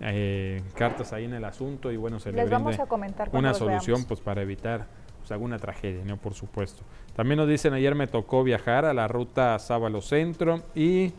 [0.00, 3.52] eh, cartas ahí en el asunto y bueno, se les le vamos a comentar una
[3.52, 4.86] solución pues para evitar
[5.18, 6.16] pues, alguna tragedia, ¿no?
[6.16, 6.82] Por supuesto.
[7.14, 11.12] También nos dicen, ayer me tocó viajar a la ruta Sábalo Centro y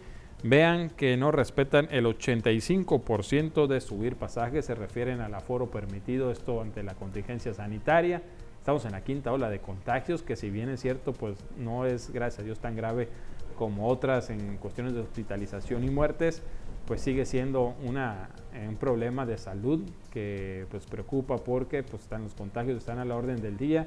[0.43, 6.61] Vean que no respetan el 85% de subir pasajes, se refieren al aforo permitido, esto
[6.61, 8.23] ante la contingencia sanitaria.
[8.57, 12.11] Estamos en la quinta ola de contagios, que si bien es cierto, pues no es,
[12.11, 13.07] gracias a Dios, tan grave
[13.55, 16.41] como otras en cuestiones de hospitalización y muertes,
[16.87, 22.23] pues sigue siendo una, eh, un problema de salud que pues preocupa porque pues están
[22.23, 23.85] los contagios, están a la orden del día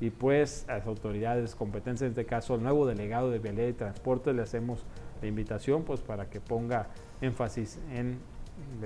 [0.00, 3.74] y pues a las autoridades competentes, en este caso el nuevo delegado de Vialidad y
[3.74, 4.86] Transporte, le hacemos
[5.20, 6.86] la invitación pues para que ponga
[7.20, 8.20] énfasis en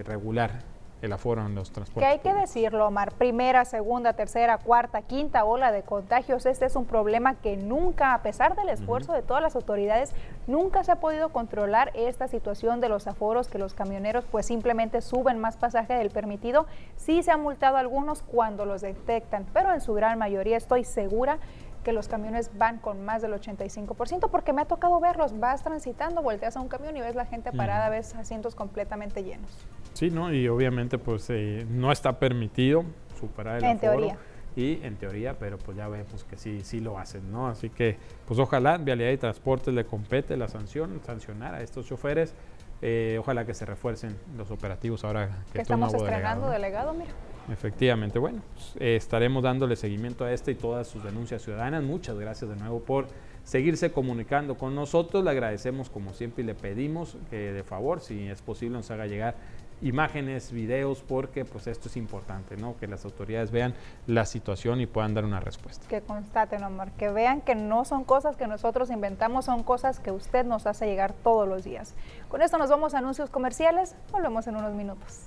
[0.04, 0.62] regular
[1.04, 2.02] el aforo en los transportes.
[2.02, 6.76] Que hay que decirlo, Omar, primera, segunda, tercera, cuarta, quinta ola de contagios, este es
[6.76, 9.18] un problema que nunca, a pesar del esfuerzo uh -huh.
[9.18, 10.14] de todas las autoridades,
[10.46, 15.02] nunca se ha podido controlar esta situación de los aforos, que los camioneros pues simplemente
[15.02, 16.66] suben más pasaje del permitido.
[16.96, 20.84] Sí se han multado a algunos cuando los detectan, pero en su gran mayoría estoy
[20.84, 21.38] segura
[21.84, 26.22] que los camiones van con más del 85%, porque me ha tocado verlos, vas transitando,
[26.22, 27.96] volteas a un camión y ves la gente parada, uh -huh.
[27.96, 29.48] ves asientos completamente llenos.
[29.92, 30.32] Sí, ¿no?
[30.32, 32.84] Y obviamente pues eh, no está permitido
[33.20, 33.92] superar el en aforo.
[33.92, 34.18] Teoría.
[34.56, 37.48] Y en teoría, pero pues ya vemos que sí, sí lo hacen, ¿no?
[37.48, 42.34] Así que pues ojalá Vialidad y Transportes le compete la sanción, sancionar a estos choferes.
[42.82, 47.10] Eh, ojalá que se refuercen los operativos ahora que, que estamos estrenando delegado, delegado, mira.
[47.50, 51.82] Efectivamente, bueno, pues, eh, estaremos dándole seguimiento a este y todas sus denuncias ciudadanas.
[51.82, 53.06] Muchas gracias de nuevo por
[53.44, 55.22] seguirse comunicando con nosotros.
[55.22, 59.06] Le agradecemos como siempre y le pedimos que de favor, si es posible, nos haga
[59.06, 59.34] llegar
[59.82, 62.76] imágenes, videos, porque pues esto es importante, ¿no?
[62.78, 63.74] Que las autoridades vean
[64.06, 65.86] la situación y puedan dar una respuesta.
[65.88, 70.10] Que constaten, Omar, que vean que no son cosas que nosotros inventamos, son cosas que
[70.10, 71.94] usted nos hace llegar todos los días.
[72.28, 75.24] Con esto nos vamos a anuncios comerciales, volvemos en unos minutos.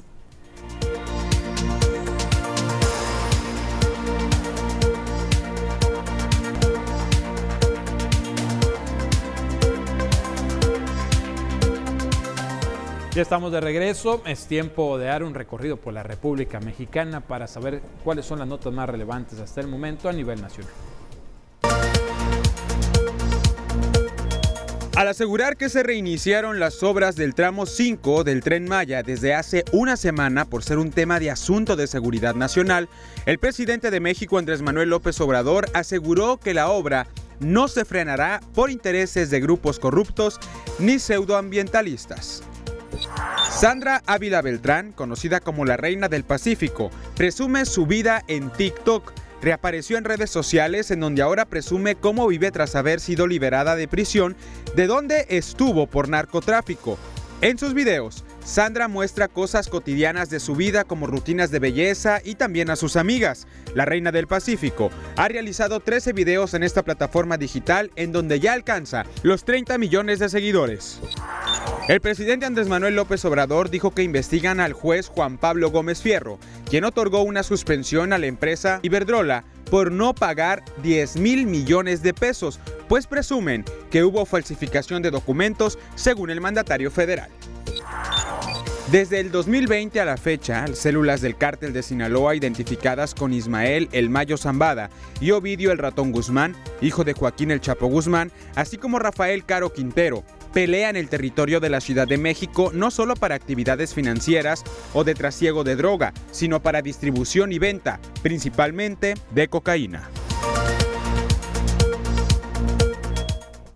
[13.17, 17.47] Ya estamos de regreso, es tiempo de dar un recorrido por la República Mexicana para
[17.47, 20.71] saber cuáles son las notas más relevantes hasta el momento a nivel nacional.
[24.95, 29.65] Al asegurar que se reiniciaron las obras del tramo 5 del tren Maya desde hace
[29.71, 32.87] una semana por ser un tema de asunto de seguridad nacional,
[33.25, 37.07] el presidente de México Andrés Manuel López Obrador aseguró que la obra
[37.39, 40.39] no se frenará por intereses de grupos corruptos
[40.77, 42.43] ni pseudoambientalistas.
[43.51, 49.97] Sandra Ávila Beltrán, conocida como la Reina del Pacífico, presume su vida en TikTok reapareció
[49.97, 54.35] en redes sociales en donde ahora presume cómo vive tras haber sido liberada de prisión,
[54.75, 56.97] de donde estuvo por narcotráfico.
[57.41, 62.35] En sus videos, Sandra muestra cosas cotidianas de su vida como rutinas de belleza y
[62.35, 63.45] también a sus amigas.
[63.75, 68.53] La Reina del Pacífico ha realizado 13 videos en esta plataforma digital en donde ya
[68.53, 71.01] alcanza los 30 millones de seguidores.
[71.89, 76.39] El presidente Andrés Manuel López Obrador dijo que investigan al juez Juan Pablo Gómez Fierro,
[76.69, 82.13] quien otorgó una suspensión a la empresa Iberdrola por no pagar 10 mil millones de
[82.13, 87.29] pesos, pues presumen que hubo falsificación de documentos según el mandatario federal.
[88.91, 94.09] Desde el 2020 a la fecha, células del cártel de Sinaloa identificadas con Ismael El
[94.09, 98.97] Mayo Zambada y Ovidio El Ratón Guzmán, hijo de Joaquín El Chapo Guzmán, así como
[98.97, 100.23] Rafael Caro Quintero,
[100.53, 105.15] pelean el territorio de la Ciudad de México no solo para actividades financieras o de
[105.15, 110.09] trasiego de droga, sino para distribución y venta, principalmente de cocaína.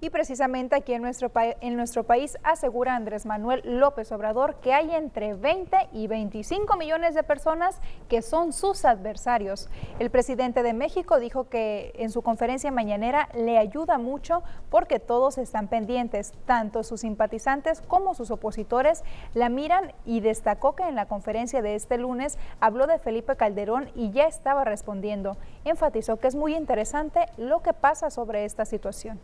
[0.03, 5.89] Y precisamente aquí en nuestro, país asegura Andrés Manuel López Obrador que hay entre 20
[5.93, 9.69] y 25 millones de personas que son sus adversarios.
[9.99, 15.37] El presidente de México dijo que en su conferencia mañanera le ayuda mucho porque todos
[15.37, 19.03] están pendientes, tanto sus simpatizantes como sus opositores
[19.35, 23.91] la miran y destacó que en la conferencia de este lunes habló de Felipe Calderón
[23.93, 25.37] y ya estaba respondiendo.
[25.63, 29.19] Enfatizó que es muy interesante lo que pasa sobre esta situación.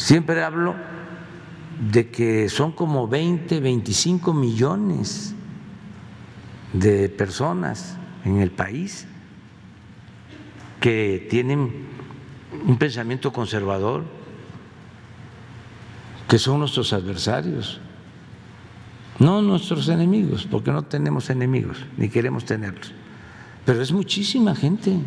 [0.00, 0.74] Siempre hablo
[1.92, 5.34] de que son como 20, 25 millones
[6.72, 9.06] de personas en el país
[10.80, 11.84] que tienen
[12.66, 14.04] un pensamiento conservador,
[16.26, 17.78] que son nuestros adversarios,
[19.18, 22.94] no nuestros enemigos, porque no tenemos enemigos, ni queremos tenerlos,
[23.66, 24.98] pero es muchísima gente.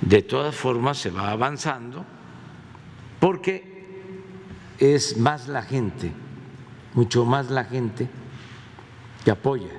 [0.00, 2.16] De todas formas se va avanzando
[3.20, 3.78] porque
[4.78, 6.12] es más la gente,
[6.94, 8.08] mucho más la gente
[9.24, 9.70] que apoya.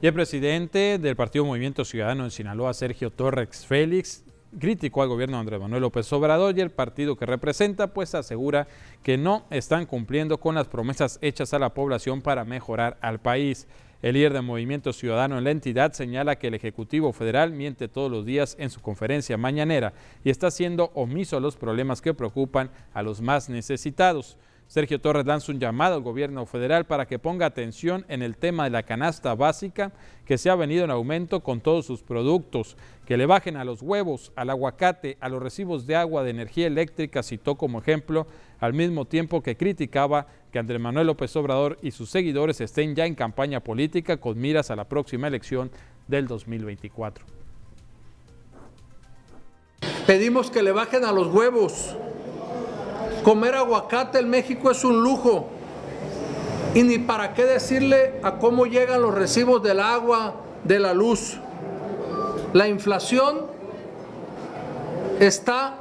[0.00, 4.24] Y el presidente del Partido Movimiento Ciudadano en Sinaloa, Sergio Torres Félix,
[4.58, 8.68] criticó al gobierno de Andrés Manuel López Obrador y el partido que representa, pues asegura
[9.02, 13.66] que no están cumpliendo con las promesas hechas a la población para mejorar al país.
[14.00, 18.08] El líder del Movimiento Ciudadano en la entidad señala que el Ejecutivo Federal miente todos
[18.08, 22.70] los días en su conferencia mañanera y está siendo omiso a los problemas que preocupan
[22.94, 24.38] a los más necesitados.
[24.68, 28.64] Sergio Torres lanza un llamado al gobierno federal para que ponga atención en el tema
[28.64, 29.92] de la canasta básica
[30.26, 33.80] que se ha venido en aumento con todos sus productos, que le bajen a los
[33.82, 38.26] huevos, al aguacate, a los recibos de agua, de energía eléctrica, citó como ejemplo,
[38.60, 43.06] al mismo tiempo que criticaba que Andrés Manuel López Obrador y sus seguidores estén ya
[43.06, 45.70] en campaña política con miras a la próxima elección
[46.06, 47.24] del 2024.
[50.06, 51.94] Pedimos que le bajen a los huevos
[53.28, 55.48] Comer aguacate en México es un lujo.
[56.74, 60.34] Y ni para qué decirle a cómo llegan los recibos del agua,
[60.64, 61.36] de la luz.
[62.54, 63.42] La inflación
[65.20, 65.76] está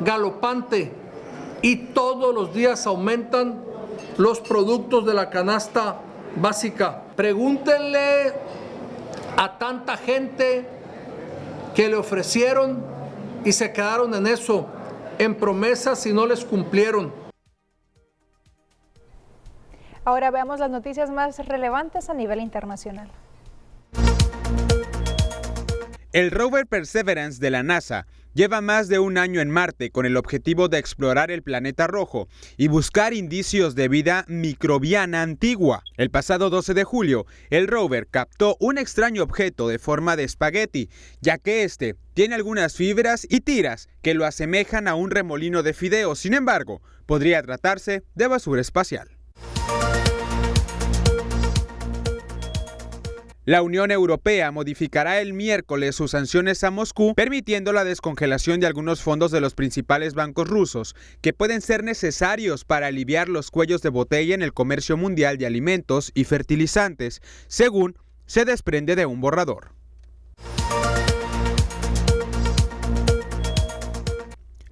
[0.00, 0.90] galopante
[1.60, 3.62] y todos los días aumentan
[4.18, 6.00] los productos de la canasta
[6.36, 7.02] básica.
[7.16, 8.32] Pregúntenle
[9.36, 10.66] a tanta gente
[11.74, 12.82] que le ofrecieron
[13.44, 14.66] y se quedaron en eso
[15.18, 17.12] en promesas y no les cumplieron.
[20.04, 23.10] Ahora veamos las noticias más relevantes a nivel internacional.
[26.12, 30.18] El rover Perseverance de la NASA lleva más de un año en Marte con el
[30.18, 35.82] objetivo de explorar el planeta rojo y buscar indicios de vida microbiana antigua.
[35.96, 40.90] El pasado 12 de julio, el rover captó un extraño objeto de forma de espagueti,
[41.22, 45.72] ya que este tiene algunas fibras y tiras que lo asemejan a un remolino de
[45.72, 46.14] fideo.
[46.14, 49.15] Sin embargo, podría tratarse de basura espacial.
[53.46, 59.02] La Unión Europea modificará el miércoles sus sanciones a Moscú, permitiendo la descongelación de algunos
[59.02, 63.90] fondos de los principales bancos rusos, que pueden ser necesarios para aliviar los cuellos de
[63.90, 69.76] botella en el comercio mundial de alimentos y fertilizantes, según se desprende de un borrador.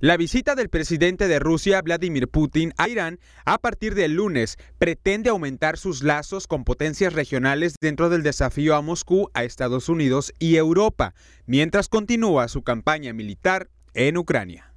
[0.05, 5.31] La visita del presidente de Rusia, Vladimir Putin, a Irán a partir del lunes pretende
[5.31, 10.57] aumentar sus lazos con potencias regionales dentro del desafío a Moscú, a Estados Unidos y
[10.57, 11.15] Europa,
[11.47, 14.74] mientras continúa su campaña militar en Ucrania.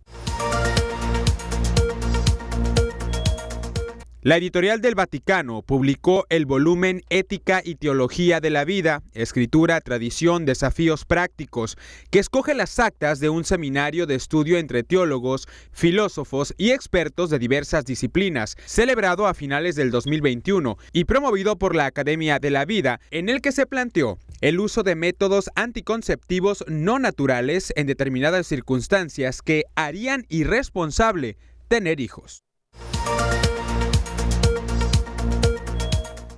[4.27, 10.43] La editorial del Vaticano publicó el volumen Ética y Teología de la Vida, Escritura, Tradición,
[10.43, 11.77] Desafíos Prácticos,
[12.11, 17.39] que escoge las actas de un seminario de estudio entre teólogos, filósofos y expertos de
[17.39, 22.99] diversas disciplinas, celebrado a finales del 2021 y promovido por la Academia de la Vida,
[23.11, 29.41] en el que se planteó el uso de métodos anticonceptivos no naturales en determinadas circunstancias
[29.41, 31.37] que harían irresponsable
[31.69, 32.43] tener hijos.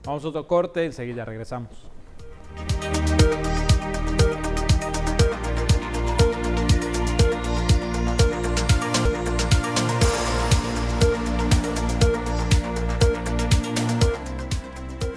[0.09, 1.69] Vamos a otro corte, enseguida regresamos.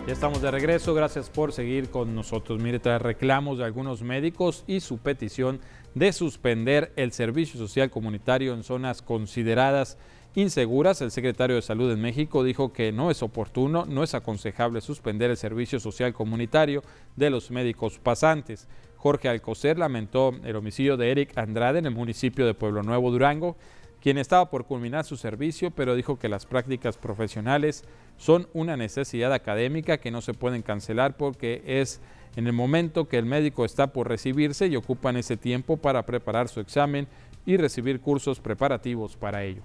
[0.07, 2.61] Ya estamos de regreso, gracias por seguir con nosotros.
[2.61, 5.61] Mire, tras reclamos de algunos médicos y su petición
[5.95, 9.97] de suspender el servicio social comunitario en zonas consideradas
[10.35, 14.81] inseguras, el secretario de Salud en México dijo que no es oportuno, no es aconsejable
[14.81, 16.83] suspender el servicio social comunitario
[17.17, 18.67] de los médicos pasantes.
[18.97, 23.57] Jorge Alcocer lamentó el homicidio de Eric Andrade en el municipio de Pueblo Nuevo, Durango,
[24.01, 27.85] quien estaba por culminar su servicio, pero dijo que las prácticas profesionales
[28.17, 32.01] son una necesidad académica que no se pueden cancelar porque es
[32.37, 36.49] en el momento que el médico está por recibirse y ocupan ese tiempo para preparar
[36.49, 37.07] su examen
[37.45, 39.63] y recibir cursos preparativos para ello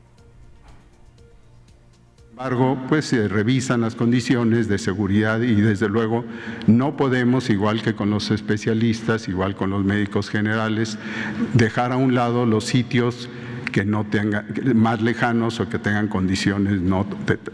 [2.38, 6.24] embargo, pues se revisan las condiciones de seguridad y desde luego
[6.68, 11.00] no podemos, igual que con los especialistas, igual con los médicos generales,
[11.56, 13.28] dejar a un lado los sitios
[13.72, 14.46] que no tengan
[14.76, 17.08] más lejanos o que tengan condiciones no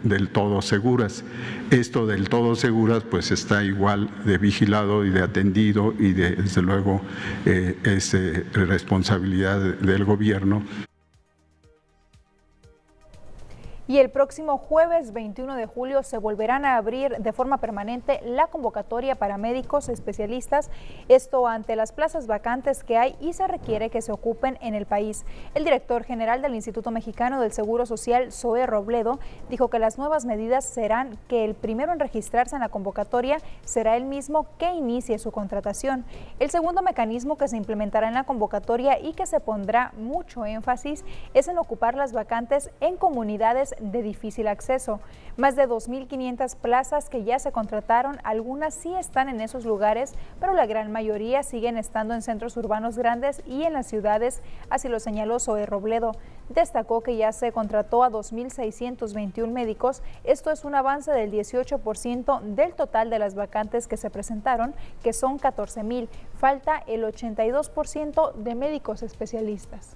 [0.04, 1.24] del todo seguras.
[1.72, 7.02] Esto del todo seguras pues está igual de vigilado y de atendido y desde luego
[7.46, 10.62] eh, es eh, responsabilidad del gobierno.
[13.88, 18.48] Y el próximo jueves 21 de julio se volverán a abrir de forma permanente la
[18.48, 20.70] convocatoria para médicos especialistas,
[21.10, 24.86] esto ante las plazas vacantes que hay y se requiere que se ocupen en el
[24.86, 25.26] país.
[25.54, 29.20] El director general del Instituto Mexicano del Seguro Social, Zoe Robledo,
[29.50, 33.98] dijo que las nuevas medidas serán que el primero en registrarse en la convocatoria será
[33.98, 36.06] el mismo que inicie su contratación.
[36.40, 41.04] El segundo mecanismo que se implementará en la convocatoria y que se pondrá mucho énfasis
[41.34, 45.00] es en ocupar las vacantes en comunidades de difícil acceso.
[45.36, 50.54] Más de 2.500 plazas que ya se contrataron, algunas sí están en esos lugares, pero
[50.54, 55.00] la gran mayoría siguen estando en centros urbanos grandes y en las ciudades, así lo
[55.00, 56.12] señaló Zoe Robledo.
[56.50, 62.74] Destacó que ya se contrató a 2.621 médicos, esto es un avance del 18% del
[62.74, 66.08] total de las vacantes que se presentaron, que son 14.000.
[66.38, 69.96] Falta el 82% de médicos especialistas.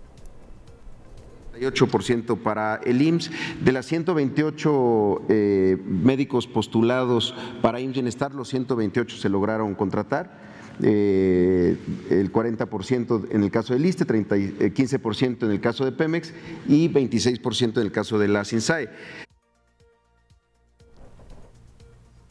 [1.61, 3.31] 8% para el IMSS.
[3.63, 10.47] De las 128 eh, médicos postulados para IMSS Bienestar, los 128 se lograron contratar.
[10.83, 11.75] Eh,
[12.11, 16.33] el 40% en el caso del ISTE, 30, 15% en el caso de Pemex
[16.67, 18.89] y 26% en el caso de la SINSAE.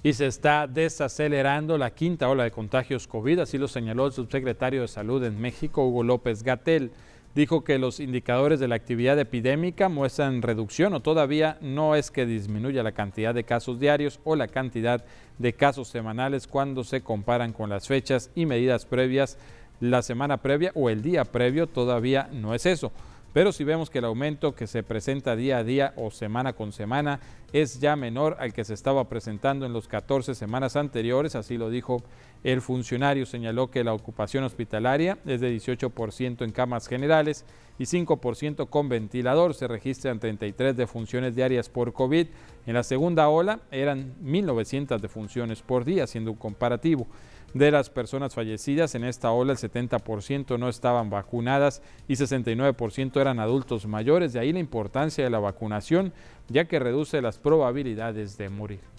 [0.04, 4.82] Y se está desacelerando la quinta ola de contagios COVID, así lo señaló el subsecretario
[4.82, 6.92] de Salud en México, Hugo López Gatel
[7.36, 12.24] dijo que los indicadores de la actividad epidémica muestran reducción o todavía no es que
[12.24, 15.04] disminuya la cantidad de casos diarios o la cantidad
[15.36, 19.36] de casos semanales cuando se comparan con las fechas y medidas previas
[19.80, 22.90] la semana previa o el día previo, todavía no es eso.
[23.34, 26.72] Pero si vemos que el aumento que se presenta día a día o semana con
[26.72, 27.20] semana
[27.52, 31.68] es ya menor al que se estaba presentando en los 14 semanas anteriores, así lo
[31.68, 32.02] dijo
[32.44, 37.44] el funcionario señaló que la ocupación hospitalaria es de 18% en camas generales
[37.78, 39.54] y 5% con ventilador.
[39.54, 42.26] Se registran 33 defunciones diarias por COVID.
[42.66, 47.06] En la segunda ola eran 1.900 defunciones por día, siendo un comparativo.
[47.54, 53.40] De las personas fallecidas en esta ola, el 70% no estaban vacunadas y 69% eran
[53.40, 54.32] adultos mayores.
[54.32, 56.12] De ahí la importancia de la vacunación,
[56.48, 58.95] ya que reduce las probabilidades de morir.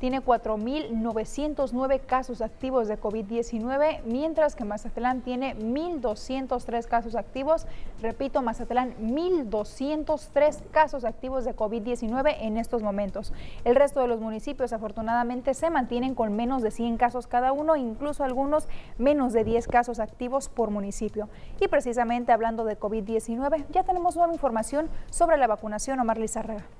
[0.00, 7.66] tiene 4.909 casos activos de COVID-19, mientras que Mazatlán tiene 1.203 casos activos.
[8.00, 13.34] Repito, Mazatlán, 1.203 casos activos de COVID-19 en estos momentos.
[13.64, 17.76] El resto de los municipios, afortunadamente, se mantienen con menos de 100 casos cada uno,
[17.76, 21.28] incluso algunos menos de 10 casos activos por municipio.
[21.60, 26.00] Y precisamente hablando de COVID-19, ya tenemos nueva información sobre la vacunación.
[26.00, 26.79] Omar Lizarraga.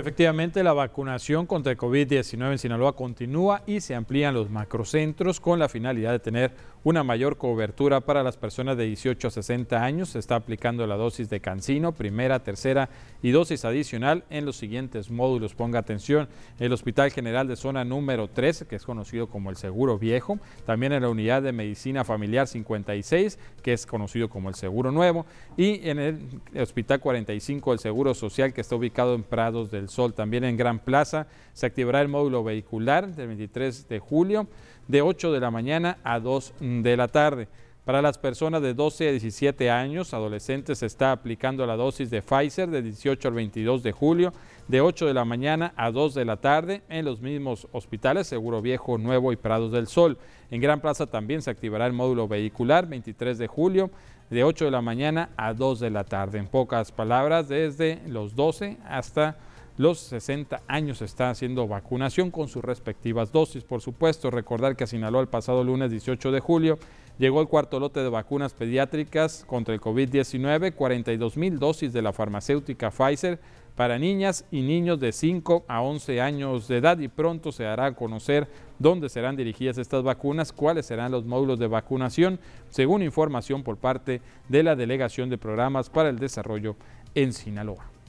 [0.00, 5.58] Efectivamente, la vacunación contra el COVID-19 en Sinaloa continúa y se amplían los macrocentros con
[5.58, 6.52] la finalidad de tener
[6.84, 10.08] una mayor cobertura para las personas de 18 a 60 años.
[10.08, 12.88] Se está aplicando la dosis de Cancino, primera, tercera
[13.20, 15.54] y dosis adicional en los siguientes módulos.
[15.54, 16.28] Ponga atención,
[16.58, 20.94] el Hospital General de Zona número 3, que es conocido como el Seguro Viejo, también
[20.94, 25.26] en la Unidad de Medicina Familiar 56, que es conocido como el Seguro Nuevo,
[25.58, 30.14] y en el Hospital 45 el Seguro Social, que está ubicado en Prados del Sol.
[30.14, 34.46] También en Gran Plaza se activará el módulo vehicular del 23 de julio
[34.88, 37.48] de 8 de la mañana a 2 de la tarde.
[37.84, 42.22] Para las personas de 12 a 17 años, adolescentes, se está aplicando la dosis de
[42.22, 44.32] Pfizer de 18 al 22 de julio,
[44.68, 48.60] de 8 de la mañana a 2 de la tarde, en los mismos hospitales Seguro
[48.60, 50.18] Viejo, Nuevo y Prados del Sol.
[50.50, 53.90] En Gran Plaza también se activará el módulo vehicular 23 de julio,
[54.28, 56.38] de 8 de la mañana a 2 de la tarde.
[56.38, 59.38] En pocas palabras, desde los 12 hasta
[59.80, 63.64] los 60 años está haciendo vacunación con sus respectivas dosis.
[63.64, 66.78] Por supuesto, recordar que a Sinaloa el pasado lunes 18 de julio
[67.18, 72.12] llegó el cuarto lote de vacunas pediátricas contra el COVID-19, 42 mil dosis de la
[72.12, 73.40] farmacéutica Pfizer
[73.74, 77.94] para niñas y niños de 5 a 11 años de edad y pronto se hará
[77.94, 83.78] conocer dónde serán dirigidas estas vacunas, cuáles serán los módulos de vacunación, según información por
[83.78, 86.76] parte de la Delegación de Programas para el Desarrollo
[87.14, 87.99] en Sinaloa.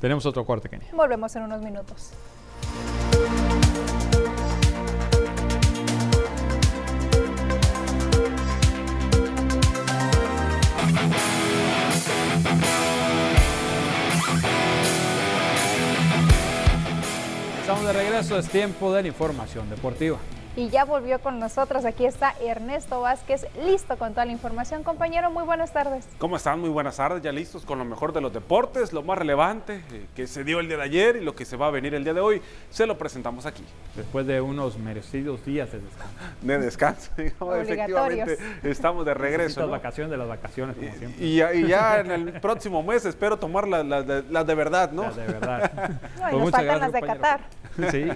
[0.00, 0.88] Tenemos otro corte, Kenia.
[0.92, 2.12] Volvemos en unos minutos.
[17.60, 20.18] Estamos de regreso, es tiempo de la información deportiva
[20.56, 21.84] y ya volvió con nosotros.
[21.84, 24.82] Aquí está Ernesto Vázquez, listo con toda la información.
[24.82, 26.08] Compañero, muy buenas tardes.
[26.18, 26.60] ¿Cómo están?
[26.60, 30.06] Muy buenas tardes, ya listos con lo mejor de los deportes, lo más relevante eh,
[30.16, 32.04] que se dio el día de ayer y lo que se va a venir el
[32.04, 33.64] día de hoy, se lo presentamos aquí.
[33.94, 36.14] Después de unos merecidos días de descanso.
[36.40, 39.60] De descanso, digamos, efectivamente, estamos de regreso.
[39.60, 41.24] Las vacaciones de las vacaciones, como siempre.
[41.24, 41.36] Y,
[41.66, 45.02] ya, en el próximo mes espero tomar las la, de verdad, ¿no?
[45.06, 46.00] Las de verdad.
[46.18, 47.40] no, y nos pues faltan las de Qatar.
[47.90, 48.08] Sí,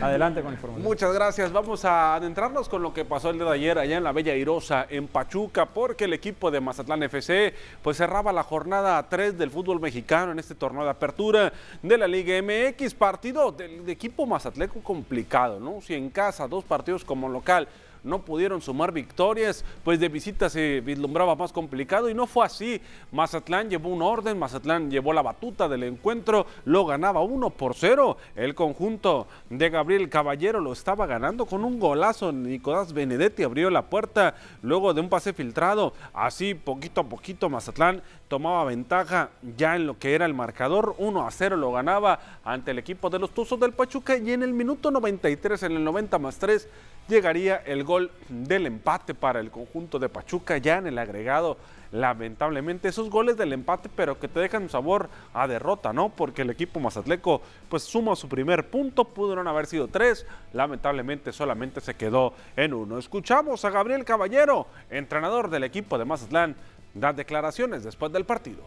[0.00, 0.84] adelante con la información.
[0.84, 1.52] Muchas gracias.
[1.52, 4.34] Vamos a adentrarnos con lo que pasó el día de ayer allá en la Bella
[4.34, 9.50] Irosa, en Pachuca, porque el equipo de Mazatlán FC pues cerraba la jornada 3 del
[9.50, 11.52] fútbol mexicano en este torneo de apertura
[11.82, 12.94] de la Liga MX.
[12.94, 15.80] Partido del equipo mazatleco complicado, ¿no?
[15.80, 17.68] Si en casa, dos partidos como local
[18.04, 22.80] no pudieron sumar victorias, pues de visita se vislumbraba más complicado y no fue así.
[23.12, 28.16] Mazatlán llevó un orden, Mazatlán llevó la batuta del encuentro, lo ganaba 1 por 0.
[28.36, 32.32] El conjunto de Gabriel Caballero lo estaba ganando con un golazo.
[32.32, 35.92] Nicolás Benedetti abrió la puerta luego de un pase filtrado.
[36.12, 40.94] Así poquito a poquito Mazatlán tomaba ventaja ya en lo que era el marcador.
[40.98, 44.42] 1 a 0 lo ganaba ante el equipo de los Tuzos del Pachuca y en
[44.42, 46.68] el minuto 93, en el 90 más 3,
[47.10, 51.58] llegaría el gol del empate para el conjunto de Pachuca ya en el agregado.
[51.92, 56.08] Lamentablemente esos goles del empate, pero que te dejan sabor a derrota, ¿no?
[56.08, 61.80] Porque el equipo mazatleco pues suma su primer punto, pudieron haber sido tres, lamentablemente solamente
[61.80, 62.96] se quedó en uno.
[62.96, 66.54] Escuchamos a Gabriel Caballero, entrenador del equipo de Mazatlán,
[66.94, 68.62] dar declaraciones después del partido.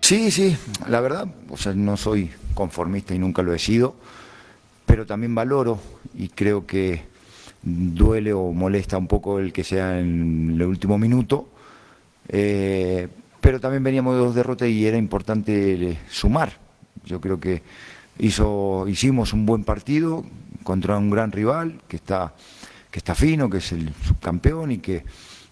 [0.00, 3.94] Sí, sí, la verdad, o sea, no soy conformista y nunca lo he sido
[4.92, 5.80] pero también valoro
[6.12, 7.00] y creo que
[7.62, 11.48] duele o molesta un poco el que sea en el último minuto,
[12.28, 13.08] eh,
[13.40, 16.58] pero también veníamos de dos derrotas y era importante sumar.
[17.06, 17.62] Yo creo que
[18.18, 20.26] hizo, hicimos un buen partido
[20.62, 22.34] contra un gran rival que está,
[22.90, 25.06] que está fino, que es el subcampeón y que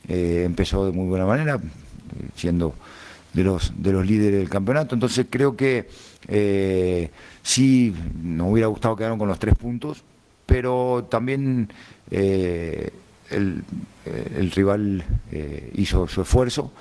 [0.07, 1.59] eh, empezó de muy buena manera,
[2.37, 2.75] siendo
[3.33, 4.95] de los, de los líderes del campeonato.
[4.95, 5.89] Entonces creo que
[6.29, 7.11] eh,
[7.43, 10.03] sí nos hubiera gustado quedar con los tres puntos,
[10.47, 11.69] pero también
[12.11, 12.91] eh,
[13.31, 13.63] el,
[14.05, 16.73] el, rival eh, hizo su esfuerzo,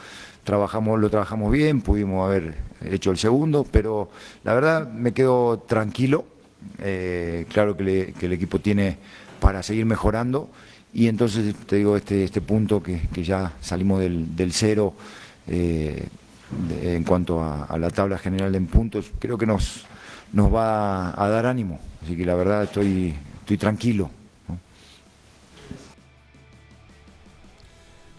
[0.44, 4.10] trabajamos, lo trabajamos bien, pudimos haber hecho el segundo, pero
[4.44, 6.26] la verdad me quedo tranquilo,
[7.50, 8.98] claro que, el equipo tiene
[9.40, 10.50] para seguir mejorando.
[10.92, 14.96] Y entonces te digo este, este punto que, ya salimos del cero
[16.82, 19.86] en cuanto a, la tabla general en puntos, creo que nos,
[20.34, 21.80] nos va a dar ánimo.
[22.04, 24.10] Así que la verdad estoy, estoy tranquilo.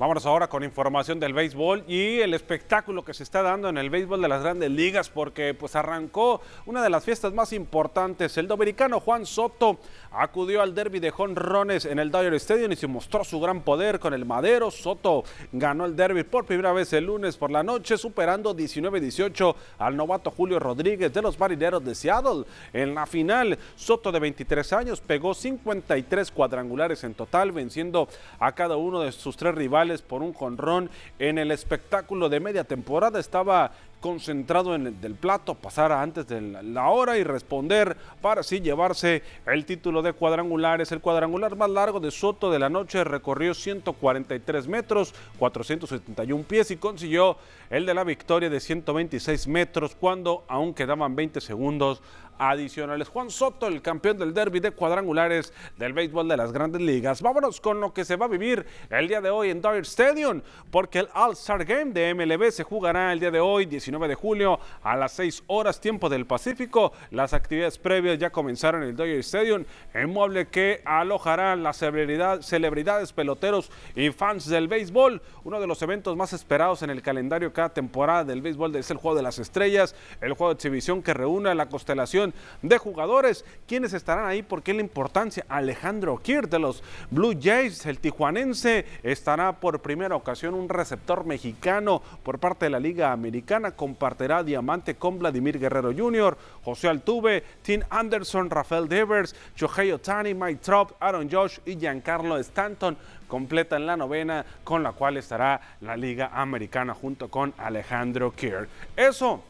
[0.00, 3.90] Vámonos ahora con información del béisbol y el espectáculo que se está dando en el
[3.90, 8.38] béisbol de las grandes ligas porque pues arrancó una de las fiestas más importantes.
[8.38, 9.78] El dominicano Juan Soto
[10.10, 14.00] acudió al derby de jonrones en el Dodger Stadium y se mostró su gran poder
[14.00, 14.70] con el madero.
[14.70, 15.22] Soto
[15.52, 20.30] ganó el derby por primera vez el lunes por la noche superando 19-18 al novato
[20.30, 22.44] Julio Rodríguez de los Marineros de Seattle.
[22.72, 28.78] En la final, Soto de 23 años pegó 53 cuadrangulares en total venciendo a cada
[28.78, 33.18] uno de sus tres rivales por un jonrón en el espectáculo de media temporada.
[33.18, 38.60] Estaba concentrado en el del plato, pasar antes de la hora y responder para así
[38.60, 40.90] llevarse el título de cuadrangulares.
[40.92, 46.76] El cuadrangular más largo de Soto de la noche recorrió 143 metros, 471 pies y
[46.76, 47.36] consiguió
[47.68, 52.02] el de la victoria de 126 metros cuando aún quedaban 20 segundos
[52.40, 53.08] adicionales.
[53.08, 57.20] Juan Soto, el campeón del derby de cuadrangulares del béisbol de las grandes ligas.
[57.20, 60.40] Vámonos con lo que se va a vivir el día de hoy en Dodger Stadium,
[60.70, 64.60] porque el All-Star Game de MLB se jugará el día de hoy, 19 de julio,
[64.82, 66.92] a las 6 horas tiempo del Pacífico.
[67.10, 69.64] Las actividades previas ya comenzaron en el Dodger Stadium,
[70.06, 75.20] mueble que alojará las celebridades, peloteros y fans del béisbol.
[75.42, 78.96] Uno de los eventos más esperados en el calendario cada temporada del béisbol es el
[78.96, 82.32] Juego de las Estrellas, el juego de exhibición que reúne a la constelación
[82.62, 83.44] de jugadores.
[83.66, 84.42] ¿Quiénes estarán ahí?
[84.42, 85.44] ¿Por qué la importancia?
[85.48, 92.02] Alejandro Kir de los Blue Jays, el tijuanense, estará por primera ocasión un receptor mexicano
[92.22, 93.72] por parte de la Liga Americana.
[93.80, 100.60] Compartirá diamante con Vladimir Guerrero Jr., José Altuve, Tim Anderson, Rafael Devers, Shohei Otani, Mike
[100.62, 102.94] Trout, Aaron Josh y Giancarlo Stanton
[103.26, 108.68] completan la novena con la cual estará la Liga Americana junto con Alejandro Kier.
[108.94, 109.42] Eso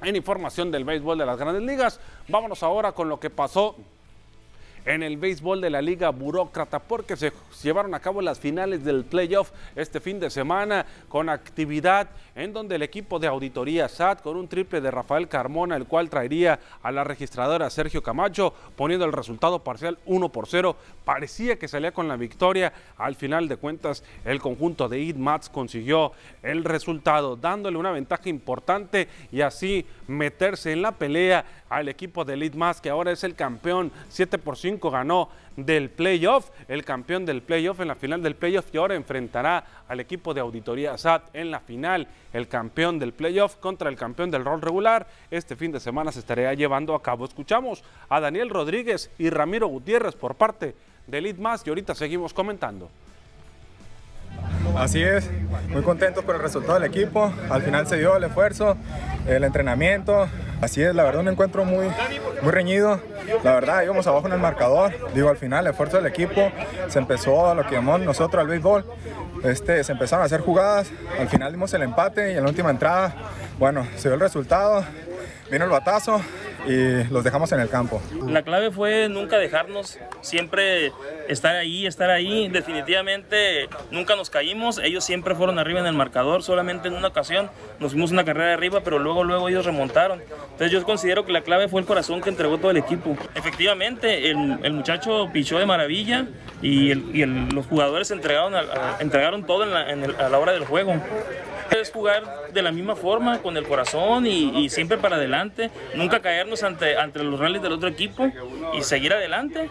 [0.00, 1.98] en información del béisbol de las grandes ligas.
[2.28, 3.74] Vámonos ahora con lo que pasó
[4.86, 7.32] en el béisbol de la Liga Burócrata porque se
[7.62, 12.76] llevaron a cabo las finales del playoff este fin de semana con actividad en donde
[12.76, 16.92] el equipo de auditoría SAT con un triple de Rafael Carmona, el cual traería a
[16.92, 20.76] la registradora Sergio Camacho, poniendo el resultado parcial 1 por 0.
[21.04, 22.72] Parecía que salía con la victoria.
[22.98, 26.12] Al final de cuentas, el conjunto de IDMATS consiguió
[26.42, 32.36] el resultado, dándole una ventaja importante y así meterse en la pelea al equipo de
[32.36, 37.42] IDMATS, que ahora es el campeón 7 por 5 ganó del playoff, el campeón del
[37.42, 41.50] playoff en la final del playoff y ahora enfrentará al equipo de auditoría SAT en
[41.50, 45.06] la final, el campeón del playoff contra el campeón del rol regular.
[45.30, 47.24] Este fin de semana se estaría llevando a cabo.
[47.24, 50.74] Escuchamos a Daniel Rodríguez y Ramiro Gutiérrez por parte
[51.06, 52.90] de Elite Más y ahorita seguimos comentando.
[54.76, 55.30] Así es,
[55.70, 57.32] muy contentos con el resultado del equipo.
[57.48, 58.76] Al final se dio el esfuerzo,
[59.26, 60.28] el entrenamiento,
[60.60, 61.86] Así es, la verdad un encuentro muy,
[62.42, 63.00] muy reñido.
[63.44, 64.92] La verdad íbamos abajo en el marcador.
[65.14, 66.50] Digo, al final el esfuerzo del equipo
[66.88, 68.84] se empezó a lo que llamamos nosotros al béisbol.
[69.44, 72.70] Este, se empezaron a hacer jugadas, al final dimos el empate y en la última
[72.70, 73.14] entrada,
[73.58, 74.82] bueno, se dio el resultado,
[75.50, 76.20] vino el batazo
[76.66, 78.02] y los dejamos en el campo.
[78.26, 80.92] La clave fue nunca dejarnos, siempre
[81.28, 82.48] estar ahí, estar ahí.
[82.48, 87.50] Definitivamente nunca nos caímos, ellos siempre fueron arriba en el marcador, solamente en una ocasión
[87.78, 90.20] nos fuimos una carrera de arriba, pero luego, luego ellos remontaron.
[90.20, 93.16] Entonces yo considero que la clave fue el corazón que entregó todo el equipo.
[93.34, 96.26] Efectivamente, el, el muchacho pichó de maravilla
[96.62, 100.28] y, el, y el, los jugadores entregaron, a, a, entregaron todo en la, en a
[100.28, 100.94] la hora del juego.
[101.70, 106.62] Es jugar de la misma forma, con el corazón y, siempre para adelante, nunca caernos
[106.62, 108.30] ante, ante los rallies del otro equipo
[108.74, 109.68] y seguir adelante.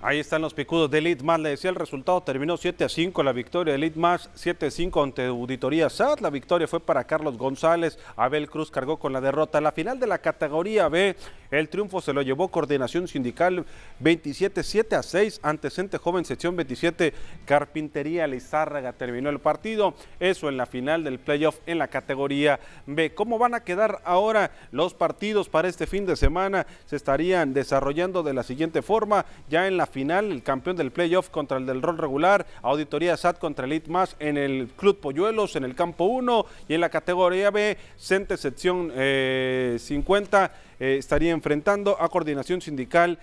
[0.00, 1.40] Ahí están los picudos de Elite Más.
[1.40, 4.70] Le decía el resultado, terminó 7 a 5 la victoria de Elite Más, 7 a
[4.70, 6.20] 5 ante Auditoría SAT.
[6.20, 7.98] La victoria fue para Carlos González.
[8.14, 9.60] Abel Cruz cargó con la derrota.
[9.60, 11.16] La final de la categoría B,
[11.50, 13.64] el triunfo se lo llevó Coordinación Sindical
[14.00, 18.92] 27 7 a 6 ante Cente Joven sección 27 Carpintería Lizárraga.
[18.92, 19.94] Terminó el partido.
[20.20, 23.14] Eso en la final del playoff en la categoría B.
[23.14, 26.66] ¿Cómo van a quedar ahora los partidos para este fin de semana?
[26.86, 29.24] Se estarían desarrollando de la siguiente forma.
[29.48, 33.38] Ya en la final, el campeón del playoff contra el del rol regular, Auditoría SAT
[33.38, 37.50] contra Elite Más en el Club Polluelos en el campo 1 y en la categoría
[37.50, 43.18] B, Cente sección eh, 50 eh, estaría enfrentando a Coordinación Sindical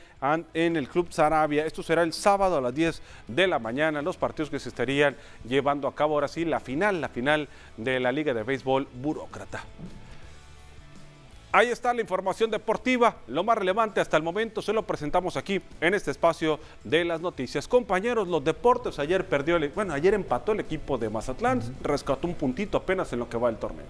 [0.54, 1.66] en el Club Sarabia.
[1.66, 5.16] Esto será el sábado a las 10 de la mañana, los partidos que se estarían
[5.48, 7.48] llevando a cabo ahora sí, la final, la final
[7.78, 9.64] de la Liga de Béisbol Burócrata.
[11.58, 15.62] Ahí está la información deportiva, lo más relevante hasta el momento se lo presentamos aquí
[15.80, 17.66] en este espacio de las noticias.
[17.66, 22.34] Compañeros, los deportes ayer perdió, el, bueno, ayer empató el equipo de Mazatlán, rescató un
[22.34, 23.86] puntito apenas en lo que va el torneo.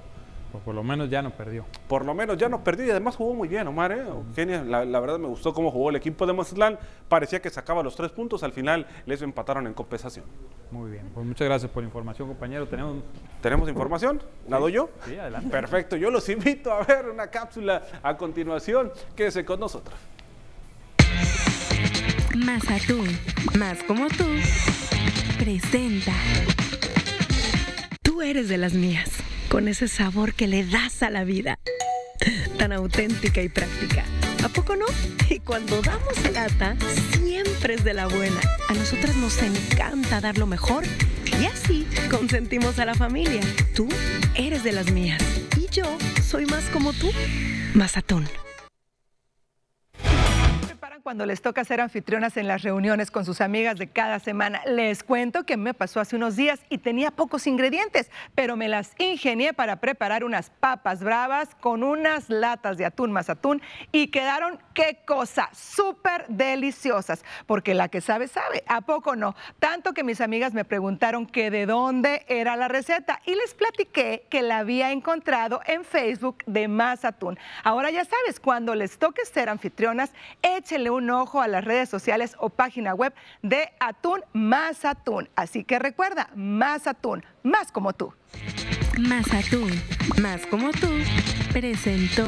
[0.52, 1.66] Pues por lo menos ya no perdió.
[1.88, 3.92] Por lo menos ya no perdió y además jugó muy bien, Omar.
[3.92, 4.00] ¿eh?
[4.00, 6.80] Eugenia, la, la, verdad me gustó cómo jugó el equipo de Mazatlán.
[7.10, 10.26] Parecía que sacaba los tres puntos, al final les empataron en compensación.
[10.72, 12.68] Muy bien, pues muchas gracias por la información, compañero.
[12.68, 13.04] ¿Tenemos,
[13.42, 14.22] ¿Tenemos información?
[14.48, 14.90] ¿La doy yo?
[15.06, 15.50] Sí, adelante.
[15.50, 18.92] Perfecto, yo los invito a ver una cápsula a continuación.
[19.16, 19.98] Quédese con nosotros.
[22.36, 23.08] Mazatún,
[23.58, 24.26] más como tú,
[25.38, 26.14] presenta.
[28.02, 31.60] Tú eres de las mías con ese sabor que le das a la vida.
[32.58, 34.04] Tan auténtica y práctica.
[34.44, 34.86] ¿A poco no?
[35.30, 36.76] Y cuando damos lata,
[37.18, 38.40] siempre es de la buena.
[38.70, 40.84] A nosotras nos encanta dar lo mejor
[41.40, 43.42] y así consentimos a la familia.
[43.74, 43.88] Tú
[44.36, 45.22] eres de las mías
[45.58, 47.12] y yo soy más como tú.
[47.74, 48.28] Mazatón
[51.06, 54.64] cuando les toca ser anfitrionas en las reuniones con sus amigas de cada semana.
[54.66, 58.94] Les cuento que me pasó hace unos días y tenía pocos ingredientes, pero me las
[58.98, 64.58] ingenié para preparar unas papas bravas con unas latas de atún más atún y quedaron,
[64.74, 69.36] qué cosa, súper deliciosas, porque la que sabe, sabe, ¿a poco no?
[69.60, 74.26] Tanto que mis amigas me preguntaron que de dónde era la receta y les platiqué
[74.32, 77.38] que la había encontrado en Facebook de Más Atún.
[77.64, 82.36] Ahora ya sabes, cuando les toque ser anfitrionas, échenle un ojo a las redes sociales
[82.40, 85.30] o página web de Atún Más Atún.
[85.36, 88.14] Así que recuerda, Más Atún, más como tú.
[88.98, 89.72] Más Atún,
[90.22, 90.90] más como tú,
[91.52, 92.26] presentó.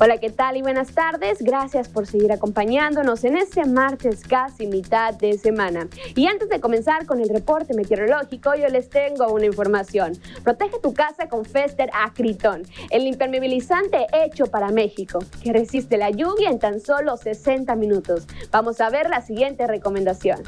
[0.00, 1.42] Hola, ¿qué tal y buenas tardes?
[1.42, 5.88] Gracias por seguir acompañándonos en este martes casi mitad de semana.
[6.14, 10.12] Y antes de comenzar con el reporte meteorológico, yo les tengo una información.
[10.44, 16.50] Protege tu casa con Fester Acritón, el impermeabilizante hecho para México, que resiste la lluvia
[16.50, 18.28] en tan solo 60 minutos.
[18.52, 20.44] Vamos a ver la siguiente recomendación.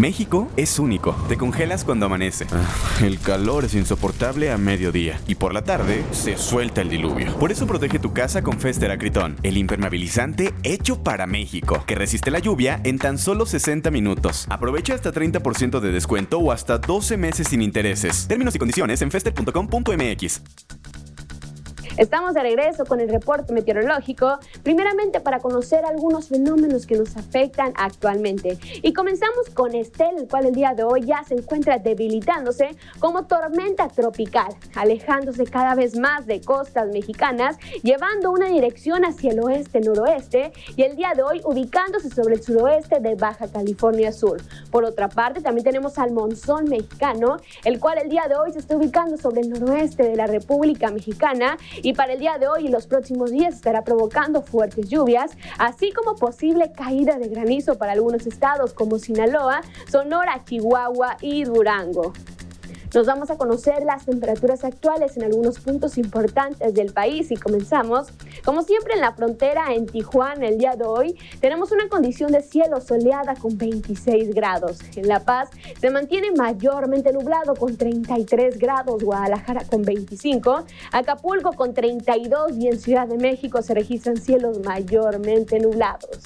[0.00, 1.14] México es único.
[1.28, 2.46] Te congelas cuando amanece.
[2.52, 5.20] Ah, el calor es insoportable a mediodía.
[5.26, 7.36] Y por la tarde se suelta el diluvio.
[7.38, 12.30] Por eso protege tu casa con Fester Acritón, el impermeabilizante hecho para México, que resiste
[12.30, 14.46] la lluvia en tan solo 60 minutos.
[14.48, 18.26] Aprovecha hasta 30% de descuento o hasta 12 meses sin intereses.
[18.26, 20.40] Términos y condiciones en fester.com.mx.
[21.96, 27.72] Estamos de regreso con el reporte meteorológico, primeramente para conocer algunos fenómenos que nos afectan
[27.76, 28.58] actualmente.
[28.82, 33.26] Y comenzamos con Estel, el cual el día de hoy ya se encuentra debilitándose como
[33.26, 40.52] tormenta tropical, alejándose cada vez más de costas mexicanas, llevando una dirección hacia el oeste-noroeste
[40.76, 44.40] y el día de hoy ubicándose sobre el suroeste de Baja California Sur.
[44.70, 48.60] Por otra parte, también tenemos al monzón mexicano, el cual el día de hoy se
[48.60, 52.66] está ubicando sobre el noroeste de la República Mexicana y para el día de hoy
[52.66, 57.92] y los próximos días estará provocando fuertes lluvias, así como posible caída de granizo para
[57.92, 62.12] algunos estados como Sinaloa, Sonora, Chihuahua y Durango.
[62.92, 68.08] Nos vamos a conocer las temperaturas actuales en algunos puntos importantes del país y comenzamos,
[68.44, 71.16] como siempre, en la frontera en Tijuana el día de hoy.
[71.40, 74.80] Tenemos una condición de cielo soleada con 26 grados.
[74.96, 81.72] En La Paz se mantiene mayormente nublado con 33 grados, Guadalajara con 25, Acapulco con
[81.72, 86.18] 32 y en Ciudad de México se registran cielos mayormente nublados.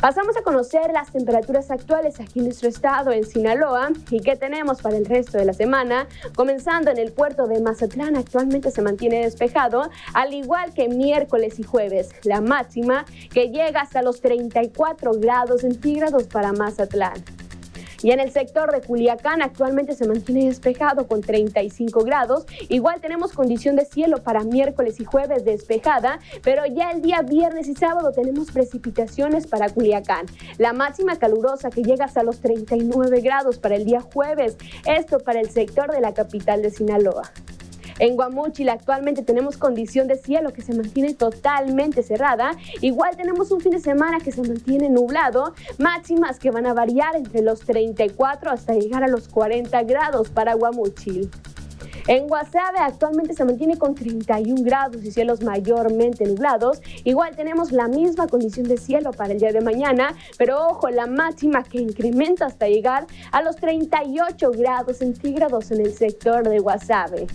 [0.00, 4.80] Pasamos a conocer las temperaturas actuales aquí en nuestro estado, en Sinaloa, y qué tenemos
[4.80, 6.06] para el resto de la semana.
[6.36, 11.64] Comenzando en el puerto de Mazatlán, actualmente se mantiene despejado, al igual que miércoles y
[11.64, 12.10] jueves.
[12.22, 17.47] La máxima que llega hasta los 34 grados centígrados para Mazatlán.
[18.02, 22.46] Y en el sector de Culiacán actualmente se mantiene despejado con 35 grados.
[22.68, 27.68] Igual tenemos condición de cielo para miércoles y jueves despejada, pero ya el día viernes
[27.68, 30.26] y sábado tenemos precipitaciones para Culiacán.
[30.58, 34.56] La máxima calurosa que llega hasta los 39 grados para el día jueves.
[34.86, 37.32] Esto para el sector de la capital de Sinaloa.
[37.98, 42.52] En Guamúchil actualmente tenemos condición de cielo que se mantiene totalmente cerrada.
[42.80, 47.16] Igual tenemos un fin de semana que se mantiene nublado, máximas que van a variar
[47.16, 51.30] entre los 34 hasta llegar a los 40 grados para Guamúchil.
[52.06, 56.80] En Guasave actualmente se mantiene con 31 grados y cielos mayormente nublados.
[57.04, 61.06] Igual tenemos la misma condición de cielo para el día de mañana, pero ojo, la
[61.06, 67.26] máxima que incrementa hasta llegar a los 38 grados centígrados en el sector de Guasave.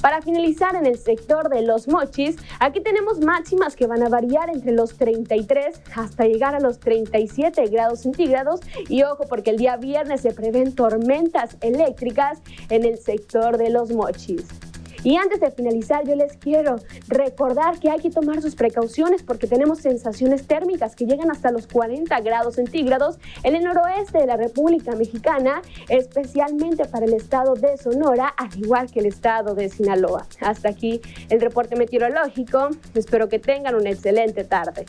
[0.00, 4.48] Para finalizar en el sector de los mochis, aquí tenemos máximas que van a variar
[4.48, 9.76] entre los 33 hasta llegar a los 37 grados centígrados y ojo porque el día
[9.76, 12.38] viernes se prevén tormentas eléctricas
[12.70, 14.46] en el sector de los mochis.
[15.04, 16.76] Y antes de finalizar, yo les quiero
[17.08, 21.66] recordar que hay que tomar sus precauciones porque tenemos sensaciones térmicas que llegan hasta los
[21.66, 27.76] 40 grados centígrados en el noroeste de la República Mexicana, especialmente para el estado de
[27.76, 30.26] Sonora, al igual que el estado de Sinaloa.
[30.40, 32.70] Hasta aquí el reporte meteorológico.
[32.94, 34.86] Espero que tengan una excelente tarde.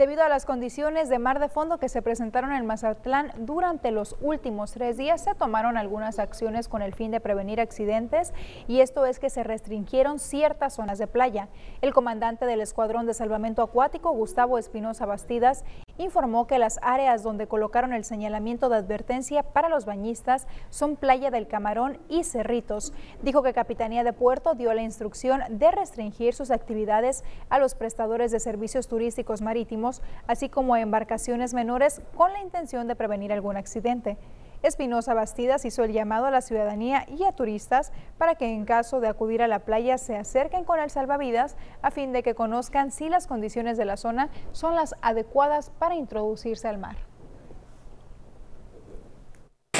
[0.00, 4.16] Debido a las condiciones de mar de fondo que se presentaron en Mazatlán durante los
[4.22, 8.32] últimos tres días, se tomaron algunas acciones con el fin de prevenir accidentes
[8.66, 11.48] y esto es que se restringieron ciertas zonas de playa.
[11.82, 15.66] El comandante del Escuadrón de Salvamento Acuático, Gustavo Espinosa Bastidas,
[16.00, 21.30] informó que las áreas donde colocaron el señalamiento de advertencia para los bañistas son Playa
[21.30, 22.92] del Camarón y Cerritos.
[23.22, 28.32] Dijo que Capitanía de Puerto dio la instrucción de restringir sus actividades a los prestadores
[28.32, 33.56] de servicios turísticos marítimos, así como a embarcaciones menores con la intención de prevenir algún
[33.56, 34.16] accidente.
[34.62, 39.00] Espinosa Bastidas hizo el llamado a la ciudadanía y a turistas para que en caso
[39.00, 42.90] de acudir a la playa se acerquen con el salvavidas a fin de que conozcan
[42.90, 46.96] si las condiciones de la zona son las adecuadas para introducirse al mar.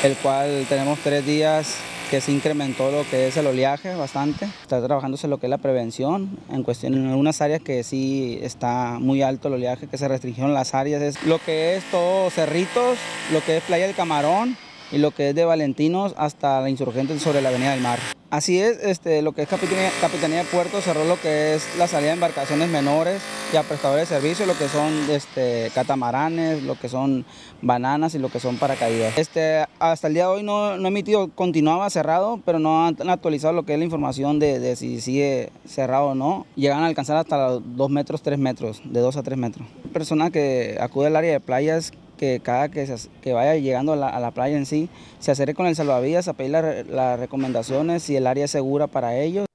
[0.03, 1.78] El cual tenemos tres días
[2.11, 4.47] que se incrementó lo que es el oleaje bastante.
[4.62, 8.97] Está trabajándose lo que es la prevención en cuestión en algunas áreas que sí está
[8.99, 11.03] muy alto el oleaje, que se restringieron las áreas.
[11.03, 12.99] Es lo que es todo Cerritos,
[13.31, 14.57] lo que es Playa del Camarón,
[14.93, 17.99] y lo que es de Valentinos hasta la Insurgente sobre la Avenida del Mar.
[18.30, 22.11] Así es, este, lo que es Capitanía, de Puerto cerró lo que es la salida
[22.11, 23.20] de embarcaciones menores
[23.53, 27.24] y a prestadores de servicios, lo que son este, catamaranes, lo que son
[27.61, 29.18] bananas y lo que son paracaídas.
[29.18, 33.53] Este, hasta el día de hoy no, no emitido, continuaba cerrado, pero no han actualizado
[33.53, 36.47] lo que es la información de, de si sigue cerrado o no.
[36.55, 39.66] Llegan a alcanzar hasta los 2 metros, 3 metros, de 2 a 3 metros.
[39.93, 44.54] Persona que acude al área de playas que cada que, vaya llegando a la, playa
[44.54, 44.90] en sí,
[45.20, 49.16] se acerque con el salvavidas a pedir las recomendaciones si el área es segura para
[49.16, 49.46] ellos.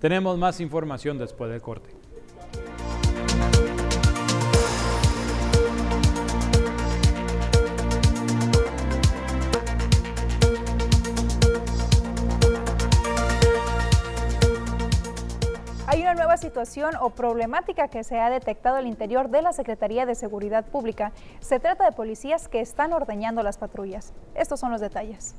[0.00, 1.97] Tenemos más información después del corte.
[15.90, 20.04] Hay una nueva situación o problemática que se ha detectado al interior de la Secretaría
[20.04, 21.12] de Seguridad Pública.
[21.40, 24.12] Se trata de policías que están ordeñando las patrullas.
[24.34, 25.34] Estos son los detalles.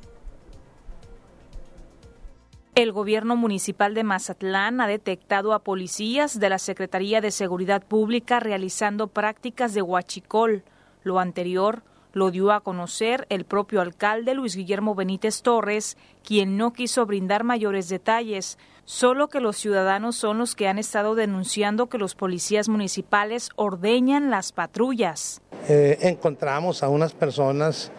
[2.74, 8.40] El gobierno municipal de Mazatlán ha detectado a policías de la Secretaría de Seguridad Pública
[8.40, 10.64] realizando prácticas de huachicol.
[11.04, 16.74] Lo anterior lo dio a conocer el propio alcalde Luis Guillermo Benítez Torres, quien no
[16.74, 18.58] quiso brindar mayores detalles,
[18.90, 24.32] solo que los ciudadanos son los que han estado denunciando que los policías municipales ordeñan
[24.32, 25.42] las patrullas.
[25.68, 27.92] Eh, encontramos a unas personas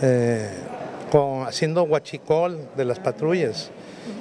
[0.00, 0.48] eh,
[1.10, 3.72] con, haciendo huachicol de las patrullas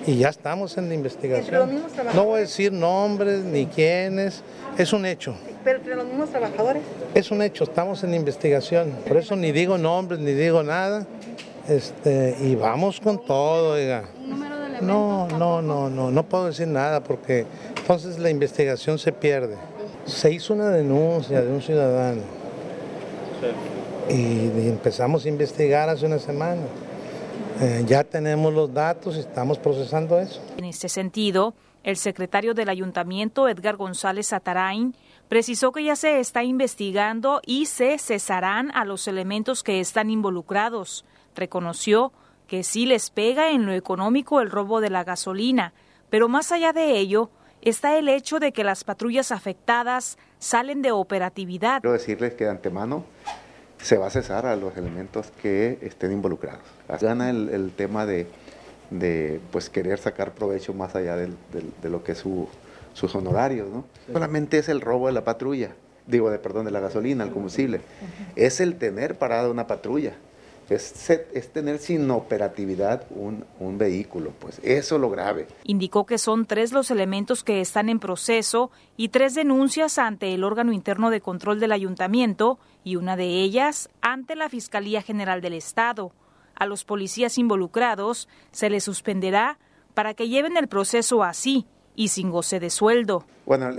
[0.07, 1.83] y ya estamos en la investigación.
[2.15, 4.41] No voy a decir nombres ni quiénes,
[4.79, 5.35] es un hecho.
[5.63, 6.81] ¿Pero entre los mismos trabajadores?
[7.13, 8.95] Es un hecho, estamos en investigación.
[9.07, 11.05] Por eso ni digo nombres ni digo nada.
[11.69, 14.05] Este, y vamos con todo, oiga.
[14.81, 17.45] No, no, no, no, no puedo decir nada porque
[17.77, 19.57] entonces la investigación se pierde.
[20.05, 22.21] Se hizo una denuncia de un ciudadano
[24.09, 26.61] y empezamos a investigar hace una semana.
[27.61, 30.41] Eh, ya tenemos los datos y estamos procesando eso.
[30.57, 31.53] En este sentido,
[31.83, 34.95] el secretario del ayuntamiento, Edgar González Atarain,
[35.29, 41.05] precisó que ya se está investigando y se cesarán a los elementos que están involucrados.
[41.35, 42.11] Reconoció
[42.45, 45.73] que sí les pega en lo económico el robo de la gasolina,
[46.09, 47.29] pero más allá de ello
[47.61, 51.81] está el hecho de que las patrullas afectadas salen de operatividad.
[51.81, 53.05] Quiero decirles que de antemano
[53.81, 56.63] se va a cesar a los elementos que estén involucrados.
[57.01, 58.27] Gana el, tema de,
[59.51, 62.47] pues querer sacar provecho más allá de lo que es su,
[62.95, 63.69] sus honorarios.
[63.69, 63.85] ¿no?
[64.11, 65.71] Solamente es el robo de la patrulla,
[66.07, 67.81] digo, de, perdón, de la gasolina, el combustible.
[68.35, 70.13] Es el tener parada una patrulla.
[70.69, 75.47] Es, es, tener sin operatividad un, un, vehículo, pues eso es lo grave.
[75.63, 80.43] Indicó que son tres los elementos que están en proceso y tres denuncias ante el
[80.43, 85.53] órgano interno de control del ayuntamiento y una de ellas ante la Fiscalía General del
[85.53, 86.11] Estado.
[86.55, 89.59] A los policías involucrados se les suspenderá
[89.93, 93.25] para que lleven el proceso así y sin goce de sueldo.
[93.45, 93.69] Bueno,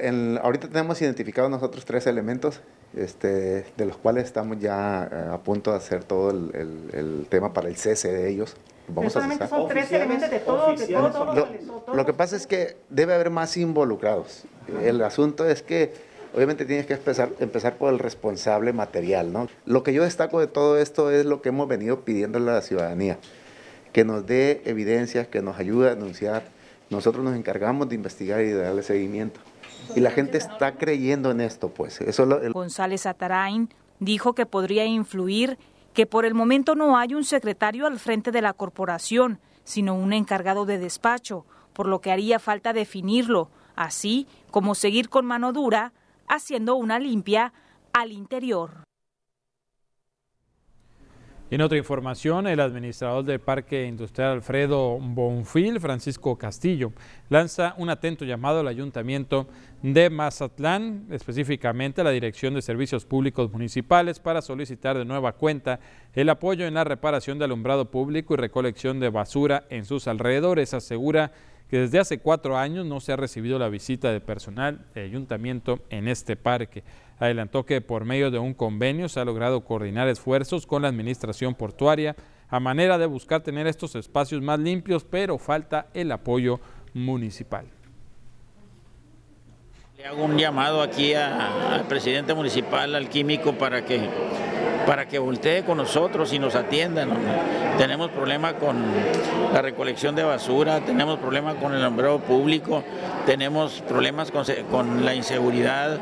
[0.43, 2.61] ahorita tenemos identificados nosotros tres elementos,
[2.97, 7.69] este, de los cuales estamos ya eh, a punto de hacer todo el, tema para
[7.69, 8.57] el cese de ellos.
[8.89, 12.77] Vamos a son tres elementos de todo, de todo, lo, lo que pasa es que
[12.89, 14.45] debe haber más involucrados.
[14.83, 15.93] El asunto es que
[16.37, 19.49] obviamente tienes que empezar, empezar por el responsable material, ¿no?
[19.65, 22.63] Lo que yo destaco de todo esto es lo que hemos venido pidiendo a la
[22.63, 23.19] ciudadanía,
[23.93, 26.45] que nos dé evidencias, que nos ayude a denunciar.
[26.91, 29.41] Nosotros nos encargamos de investigar y de darle seguimiento.
[29.95, 32.01] Y la gente está creyendo en esto, pues.
[32.53, 33.69] González Atarain
[34.01, 35.59] dijo que podría influir
[35.95, 40.13] que por el momento no hay un secretario al frente de la corporación, sino un
[40.13, 45.93] encargado de despacho, por lo que haría falta definirlo, así como seguir con mano dura
[46.29, 47.53] haciendo una limpia
[47.93, 48.85] al interior.
[51.49, 56.93] En otra información, el administrador del Parque Industrial Alfredo Bonfil, Francisco Castillo,
[57.29, 59.47] lanza un atento llamado al Ayuntamiento
[59.81, 65.79] de Mazatlán, específicamente a la Dirección de Servicios Públicos Municipales, para solicitar de nueva cuenta
[66.15, 70.75] el apoyo en la reparación de alumbrado público y recolección de basura en sus alrededores.
[70.75, 71.31] Asegura
[71.71, 75.79] que desde hace cuatro años no se ha recibido la visita de personal de ayuntamiento
[75.91, 76.83] en este parque.
[77.19, 81.55] Adelantó que por medio de un convenio se ha logrado coordinar esfuerzos con la administración
[81.55, 82.15] portuaria
[82.49, 86.61] a manera de buscar tener estos espacios más limpios, pero falta el apoyo
[86.95, 87.67] municipal.
[89.97, 94.09] Le hago un llamado aquí al presidente municipal, al químico, para que
[94.87, 97.11] para que voltee con nosotros y nos atiendan.
[97.77, 98.77] Tenemos problemas con
[99.53, 102.83] la recolección de basura, tenemos problemas con el alumbrado público,
[103.27, 105.99] tenemos problemas con, la inseguridad.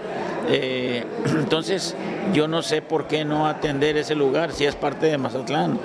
[0.49, 1.97] Eh, entonces,
[2.33, 5.79] yo no sé por qué no atender ese lugar si es parte de Mazatlán.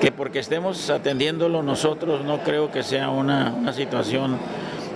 [0.00, 4.38] Que porque estemos atendiéndolo nosotros no creo que sea una, una situación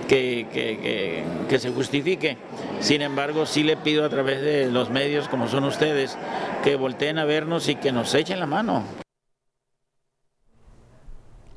[0.07, 2.37] que, que, se justifique.
[2.79, 6.17] Sin embargo, sí le pido a través de los medios como son ustedes
[6.63, 8.83] que volteen a vernos y que nos echen la mano.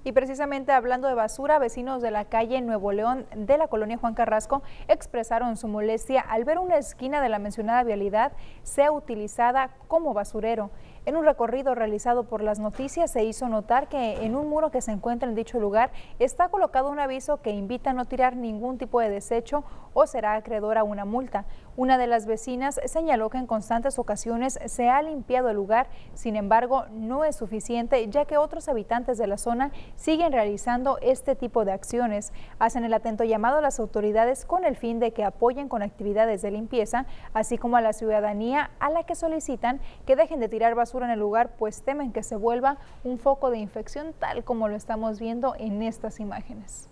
[0.05, 4.15] Y precisamente hablando de basura, vecinos de la calle Nuevo León de la colonia Juan
[4.15, 8.33] Carrasco expresaron su molestia al ver una esquina de la mencionada vialidad
[8.63, 10.71] sea utilizada como basurero.
[11.09, 14.83] En un recorrido realizado por las noticias se hizo notar que en un muro que
[14.83, 18.77] se encuentra en dicho lugar está colocado un aviso que invita a no tirar ningún
[18.77, 21.47] tipo de desecho o será acreedor a una multa.
[21.79, 26.35] Una de las vecinas señaló que en constantes ocasiones se ha limpiado el lugar, sin
[26.35, 31.65] embargo no es suficiente ya que otros habitantes de la zona siguen realizando este tipo
[31.65, 32.33] de acciones.
[32.59, 36.43] Hacen el atento llamado a las autoridades con el fin de que apoyen con actividades
[36.43, 40.75] de limpieza, así como a la ciudadanía a la que solicitan que dejen de tirar
[40.75, 44.67] basura en el lugar, pues temen que se vuelva un foco de infección tal como
[44.67, 46.89] lo estamos viendo en estas imágenes.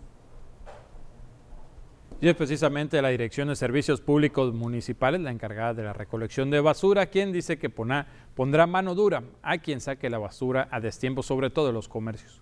[2.19, 6.61] Y es precisamente la Dirección de Servicios Públicos Municipales la encargada de la recolección de
[6.61, 11.51] basura, quien dice que pondrá mano dura a quien saque la basura a destiempo, sobre
[11.51, 12.41] todo en los comercios.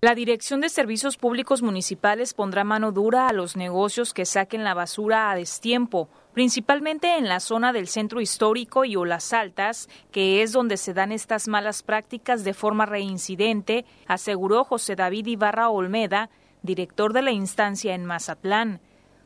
[0.00, 4.74] La Dirección de Servicios Públicos Municipales pondrá mano dura a los negocios que saquen la
[4.74, 10.42] basura a destiempo, principalmente en la zona del centro histórico y o las altas, que
[10.42, 16.30] es donde se dan estas malas prácticas de forma reincidente, aseguró José David Ibarra Olmeda,
[16.62, 18.80] director de la instancia en Mazatlán.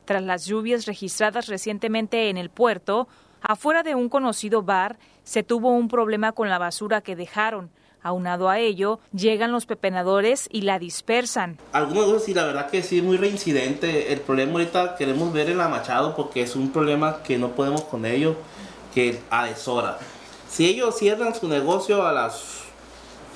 [0.04, 3.08] Tras las lluvias registradas recientemente en el puerto,
[3.40, 7.70] afuera de un conocido bar, se tuvo un problema con la basura que dejaron
[8.04, 11.58] Aunado a ello, llegan los pepenadores y la dispersan.
[11.72, 14.12] Algunos dos sí, la verdad que sí, muy reincidente.
[14.12, 17.82] El problema ahorita queremos ver en la Machado porque es un problema que no podemos
[17.82, 18.34] con ello,
[18.92, 19.98] que a deshora.
[20.50, 22.62] Si ellos cierran su negocio a las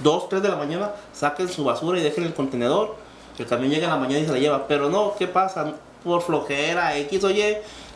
[0.02, 2.96] 2, 3 de la mañana, saquen su basura y dejen el contenedor,
[3.42, 4.66] el camión llega en la mañana y se la lleva.
[4.66, 5.74] Pero no, ¿qué pasa?
[6.02, 7.42] Por flojera, X o Y,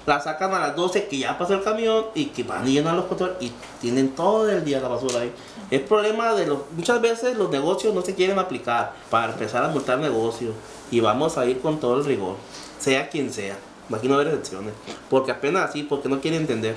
[0.07, 2.97] la sacan a las 12 que ya pasó el camión y que van y llenan
[2.97, 5.32] los contenedores y tienen todo el día la basura ahí.
[5.70, 9.68] Es problema de los, muchas veces los negocios no se quieren aplicar para empezar a
[9.68, 10.55] multar negocios
[10.91, 12.36] y vamos a ir con todo el rigor,
[12.78, 13.57] sea quien sea.
[13.93, 14.72] Aquí no hay excepciones,
[15.09, 16.76] porque apenas así, porque no quieren entender.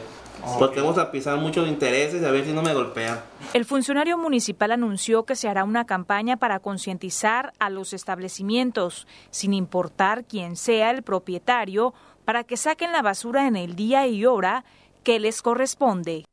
[0.60, 3.22] Porque vamos a pisar muchos intereses y a ver si no me golpean.
[3.54, 9.54] El funcionario municipal anunció que se hará una campaña para concientizar a los establecimientos, sin
[9.54, 11.94] importar quién sea el propietario,
[12.26, 14.64] para que saquen la basura en el día y hora
[15.04, 16.26] que les corresponde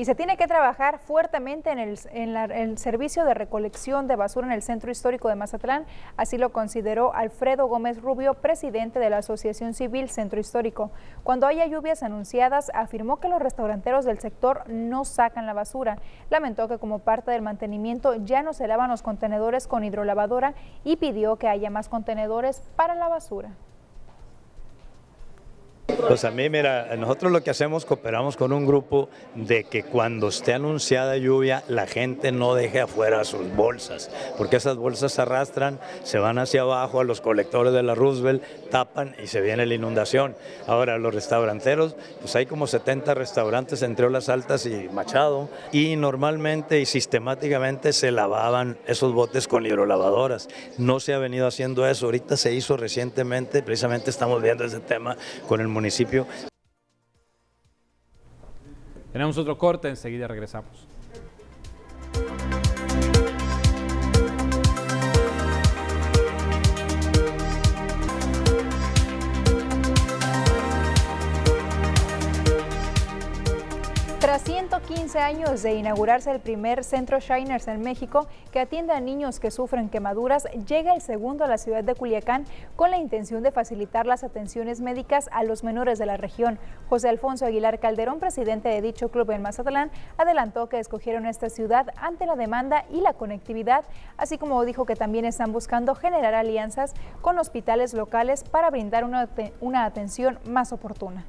[0.00, 4.62] y se tiene que trabajar fuertemente en, el, servicio de recolección de basura en el
[4.62, 5.84] centro histórico de Mazatlán.
[6.16, 10.90] Así lo consideró Alfredo Gómez Rubio, presidente de la Asociación Civil Centro Histórico.
[11.22, 15.98] Cuando haya lluvias anunciadas, afirmó que los restauranteros del sector no sacan la basura.
[16.30, 20.96] Lamentó que como parte del mantenimiento ya no se lavan los contenedores con hidrolavadora y
[20.96, 23.50] pidió que haya más contenedores para la basura.
[26.06, 30.28] Pues a mí, mira, nosotros lo que hacemos, cooperamos con un grupo de que cuando
[30.28, 35.78] esté anunciada lluvia, la gente no deje afuera sus bolsas, porque esas bolsas se arrastran,
[36.02, 39.74] se van hacia abajo a los colectores de la Roosevelt, tapan y se viene la
[39.74, 40.36] inundación.
[40.66, 46.80] Ahora, los restauranteros, pues hay como 70 restaurantes entre Olas Altas y Machado, y normalmente
[46.80, 50.48] y sistemáticamente se lavaban esos botes con hidrolavadoras.
[50.78, 55.16] No se ha venido haciendo eso, ahorita se hizo recientemente, precisamente estamos viendo ese tema
[55.48, 55.79] con el municipio.
[59.12, 60.89] Tenemos otro corte, enseguida regresamos.
[74.30, 79.40] Tras 115 años de inaugurarse el primer centro Shiners en México que atiende a niños
[79.40, 82.44] que sufren quemaduras, llega el segundo a la ciudad de Culiacán
[82.76, 86.60] con la intención de facilitar las atenciones médicas a los menores de la región.
[86.88, 91.88] José Alfonso Aguilar Calderón, presidente de dicho club en Mazatlán, adelantó que escogieron esta ciudad
[91.96, 93.84] ante la demanda y la conectividad,
[94.16, 99.28] así como dijo que también están buscando generar alianzas con hospitales locales para brindar una,
[99.60, 101.24] una atención más oportuna.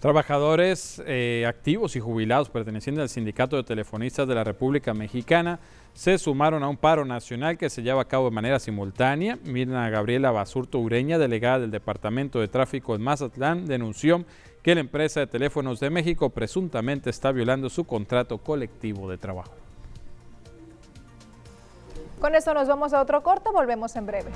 [0.00, 5.60] Trabajadores eh, activos y jubilados pertenecientes al Sindicato de Telefonistas de la República Mexicana
[5.92, 9.38] se sumaron a un paro nacional que se lleva a cabo de manera simultánea.
[9.44, 14.24] Mirna Gabriela Basurto Ureña, delegada del Departamento de Tráfico en Mazatlán, denunció
[14.62, 19.52] que la empresa de teléfonos de México presuntamente está violando su contrato colectivo de trabajo.
[22.22, 24.30] Con esto nos vamos a otro corte, volvemos en breve.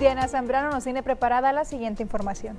[0.00, 2.56] Diana Zambrano nos tiene preparada la siguiente información.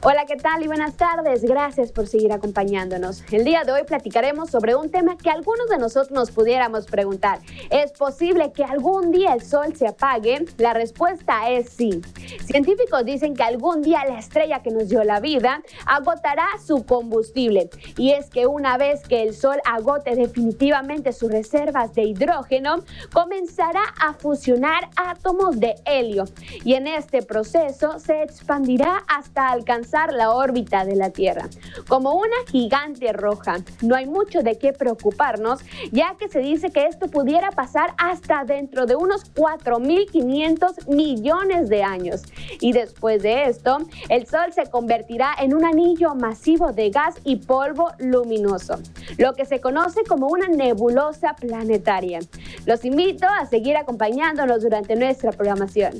[0.00, 1.42] Hola, ¿qué tal y buenas tardes?
[1.42, 3.24] Gracias por seguir acompañándonos.
[3.32, 7.40] El día de hoy platicaremos sobre un tema que algunos de nosotros nos pudiéramos preguntar.
[7.68, 10.44] ¿Es posible que algún día el sol se apague?
[10.56, 12.00] La respuesta es sí.
[12.44, 17.68] Científicos dicen que algún día la estrella que nos dio la vida agotará su combustible.
[17.96, 23.82] Y es que una vez que el sol agote definitivamente sus reservas de hidrógeno, comenzará
[24.00, 26.26] a fusionar átomos de helio.
[26.64, 31.48] Y en este proceso se expandirá hasta alcanzar la órbita de la Tierra.
[31.88, 35.60] Como una gigante roja, no hay mucho de qué preocuparnos,
[35.92, 41.82] ya que se dice que esto pudiera pasar hasta dentro de unos 4.500 millones de
[41.82, 42.22] años.
[42.60, 43.78] Y después de esto,
[44.08, 48.78] el Sol se convertirá en un anillo masivo de gas y polvo luminoso,
[49.16, 52.20] lo que se conoce como una nebulosa planetaria.
[52.66, 55.92] Los invito a seguir acompañándonos durante nuestra programación.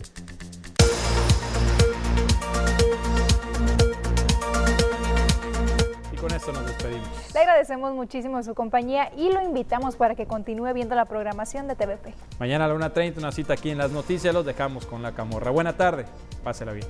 [6.20, 7.08] Con esto nos despedimos.
[7.34, 11.76] Le agradecemos muchísimo su compañía y lo invitamos para que continúe viendo la programación de
[11.76, 12.14] TVP.
[12.38, 14.34] Mañana a la 1.30 una cita aquí en las noticias.
[14.34, 15.50] Los dejamos con la camorra.
[15.50, 16.04] Buena tarde.
[16.42, 16.86] Pásela bien.